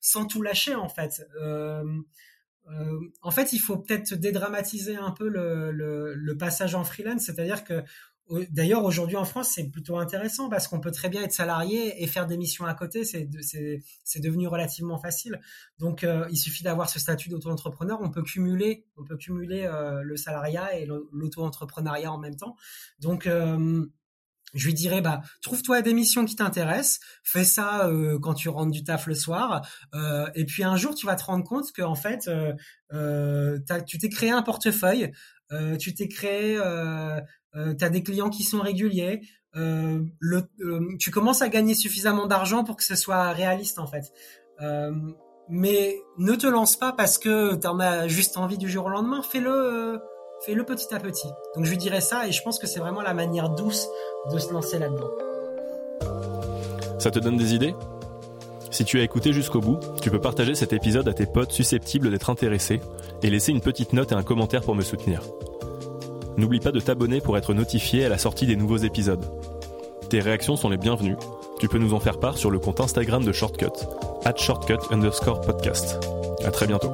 sans 0.00 0.26
tout 0.26 0.42
lâcher 0.42 0.74
en 0.74 0.88
fait. 0.88 1.22
Euh, 2.70 3.00
en 3.22 3.30
fait, 3.30 3.52
il 3.52 3.58
faut 3.58 3.76
peut-être 3.76 4.14
dédramatiser 4.14 4.96
un 4.96 5.10
peu 5.10 5.28
le, 5.28 6.36
passage 6.38 6.74
en 6.74 6.84
freelance, 6.84 7.22
c'est-à-dire 7.22 7.64
que 7.64 7.82
D'ailleurs, 8.50 8.84
aujourd'hui 8.84 9.16
en 9.16 9.26
France, 9.26 9.50
c'est 9.54 9.68
plutôt 9.68 9.98
intéressant 9.98 10.48
parce 10.48 10.66
qu'on 10.66 10.80
peut 10.80 10.90
très 10.90 11.10
bien 11.10 11.22
être 11.22 11.32
salarié 11.32 12.02
et 12.02 12.06
faire 12.06 12.26
des 12.26 12.38
missions 12.38 12.64
à 12.64 12.72
côté. 12.72 13.04
C'est 13.04 13.28
devenu 14.20 14.48
relativement 14.48 14.96
facile. 14.96 15.42
Donc, 15.78 16.04
euh, 16.04 16.26
il 16.30 16.38
suffit 16.38 16.64
d'avoir 16.64 16.88
ce 16.88 16.98
statut 16.98 17.28
d'auto-entrepreneur. 17.28 17.98
On 18.00 18.10
peut 18.10 18.22
cumuler, 18.22 18.86
on 18.96 19.04
peut 19.04 19.18
cumuler 19.18 19.66
euh, 19.66 20.00
le 20.00 20.16
salariat 20.16 20.74
et 20.74 20.86
l'auto-entrepreneuriat 20.86 22.10
en 22.10 22.18
même 22.18 22.36
temps. 22.36 22.56
Donc, 22.98 23.28
je 24.54 24.66
lui 24.66 24.74
dirais 24.74 25.00
bah 25.00 25.20
trouve-toi 25.42 25.82
des 25.82 25.92
missions 25.92 26.24
qui 26.24 26.36
t'intéressent, 26.36 27.00
fais 27.22 27.44
ça 27.44 27.88
euh, 27.88 28.18
quand 28.18 28.34
tu 28.34 28.48
rentres 28.48 28.70
du 28.70 28.84
taf 28.84 29.06
le 29.06 29.14
soir, 29.14 29.66
euh, 29.94 30.26
et 30.34 30.44
puis 30.44 30.64
un 30.64 30.76
jour 30.76 30.94
tu 30.94 31.06
vas 31.06 31.16
te 31.16 31.24
rendre 31.24 31.44
compte 31.44 31.72
que 31.72 31.82
en 31.82 31.94
fait 31.94 32.28
euh, 32.28 32.52
euh 32.92 33.58
tu 33.86 33.98
t'es 33.98 34.08
créé 34.08 34.30
un 34.30 34.42
portefeuille, 34.42 35.12
euh, 35.52 35.76
tu 35.76 35.94
t'es 35.94 36.08
créé, 36.08 36.56
euh, 36.58 37.20
tu 37.54 37.84
as 37.84 37.90
des 37.90 38.02
clients 38.02 38.30
qui 38.30 38.44
sont 38.44 38.60
réguliers, 38.60 39.20
le, 39.54 40.48
tu 40.98 41.10
commences 41.10 41.42
à 41.42 41.48
gagner 41.48 41.74
suffisamment 41.74 42.26
d'argent 42.26 42.64
pour 42.64 42.76
que 42.76 42.84
ce 42.84 42.96
soit 42.96 43.30
réaliste 43.32 43.78
en 43.78 43.86
fait. 43.86 44.12
mais 45.48 45.96
ne 46.18 46.34
te 46.34 46.46
lance 46.46 46.76
pas 46.76 46.92
parce 46.92 47.18
que 47.18 47.54
tu 47.56 47.66
en 47.66 47.78
as 47.80 48.08
juste 48.08 48.36
envie 48.36 48.58
du 48.58 48.70
jour 48.70 48.86
au 48.86 48.88
lendemain, 48.88 49.22
fais-le 49.22 50.00
fais-le 50.44 50.64
petit 50.64 50.94
à 50.94 50.98
petit. 50.98 51.28
Donc 51.54 51.64
je 51.64 51.70
lui 51.70 51.78
dirais 51.78 52.00
ça 52.00 52.26
et 52.26 52.32
je 52.32 52.42
pense 52.42 52.58
que 52.58 52.66
c'est 52.66 52.80
vraiment 52.80 53.02
la 53.02 53.14
manière 53.14 53.50
douce 53.50 53.88
de 54.32 54.38
se 54.38 54.52
lancer 54.52 54.78
là-dedans. 54.78 55.10
Ça 56.98 57.10
te 57.10 57.18
donne 57.18 57.36
des 57.36 57.54
idées? 57.54 57.74
Si 58.70 58.84
tu 58.84 58.98
as 58.98 59.02
écouté 59.02 59.32
jusqu'au 59.32 59.60
bout, 59.60 59.78
tu 60.02 60.10
peux 60.10 60.20
partager 60.20 60.54
cet 60.54 60.72
épisode 60.72 61.08
à 61.08 61.14
tes 61.14 61.26
potes 61.26 61.52
susceptibles 61.52 62.10
d'être 62.10 62.30
intéressés 62.30 62.80
et 63.22 63.30
laisser 63.30 63.52
une 63.52 63.60
petite 63.60 63.92
note 63.92 64.12
et 64.12 64.16
un 64.16 64.22
commentaire 64.22 64.62
pour 64.62 64.74
me 64.74 64.82
soutenir. 64.82 65.22
N'oublie 66.36 66.60
pas 66.60 66.72
de 66.72 66.80
t'abonner 66.80 67.20
pour 67.20 67.38
être 67.38 67.54
notifié 67.54 68.04
à 68.04 68.08
la 68.08 68.18
sortie 68.18 68.46
des 68.46 68.56
nouveaux 68.56 68.78
épisodes. 68.78 69.24
Tes 70.08 70.20
réactions 70.20 70.56
sont 70.56 70.68
les 70.68 70.76
bienvenues. 70.76 71.16
Tu 71.60 71.68
peux 71.68 71.78
nous 71.78 71.94
en 71.94 72.00
faire 72.00 72.18
part 72.18 72.36
sur 72.36 72.50
le 72.50 72.58
compte 72.58 72.80
Instagram 72.80 73.24
de 73.24 73.32
Shortcut, 73.32 73.86
at 74.24 74.36
shortcut 74.36 74.78
underscore 74.90 75.40
podcast. 75.40 76.04
À 76.44 76.50
très 76.50 76.66
bientôt. 76.66 76.90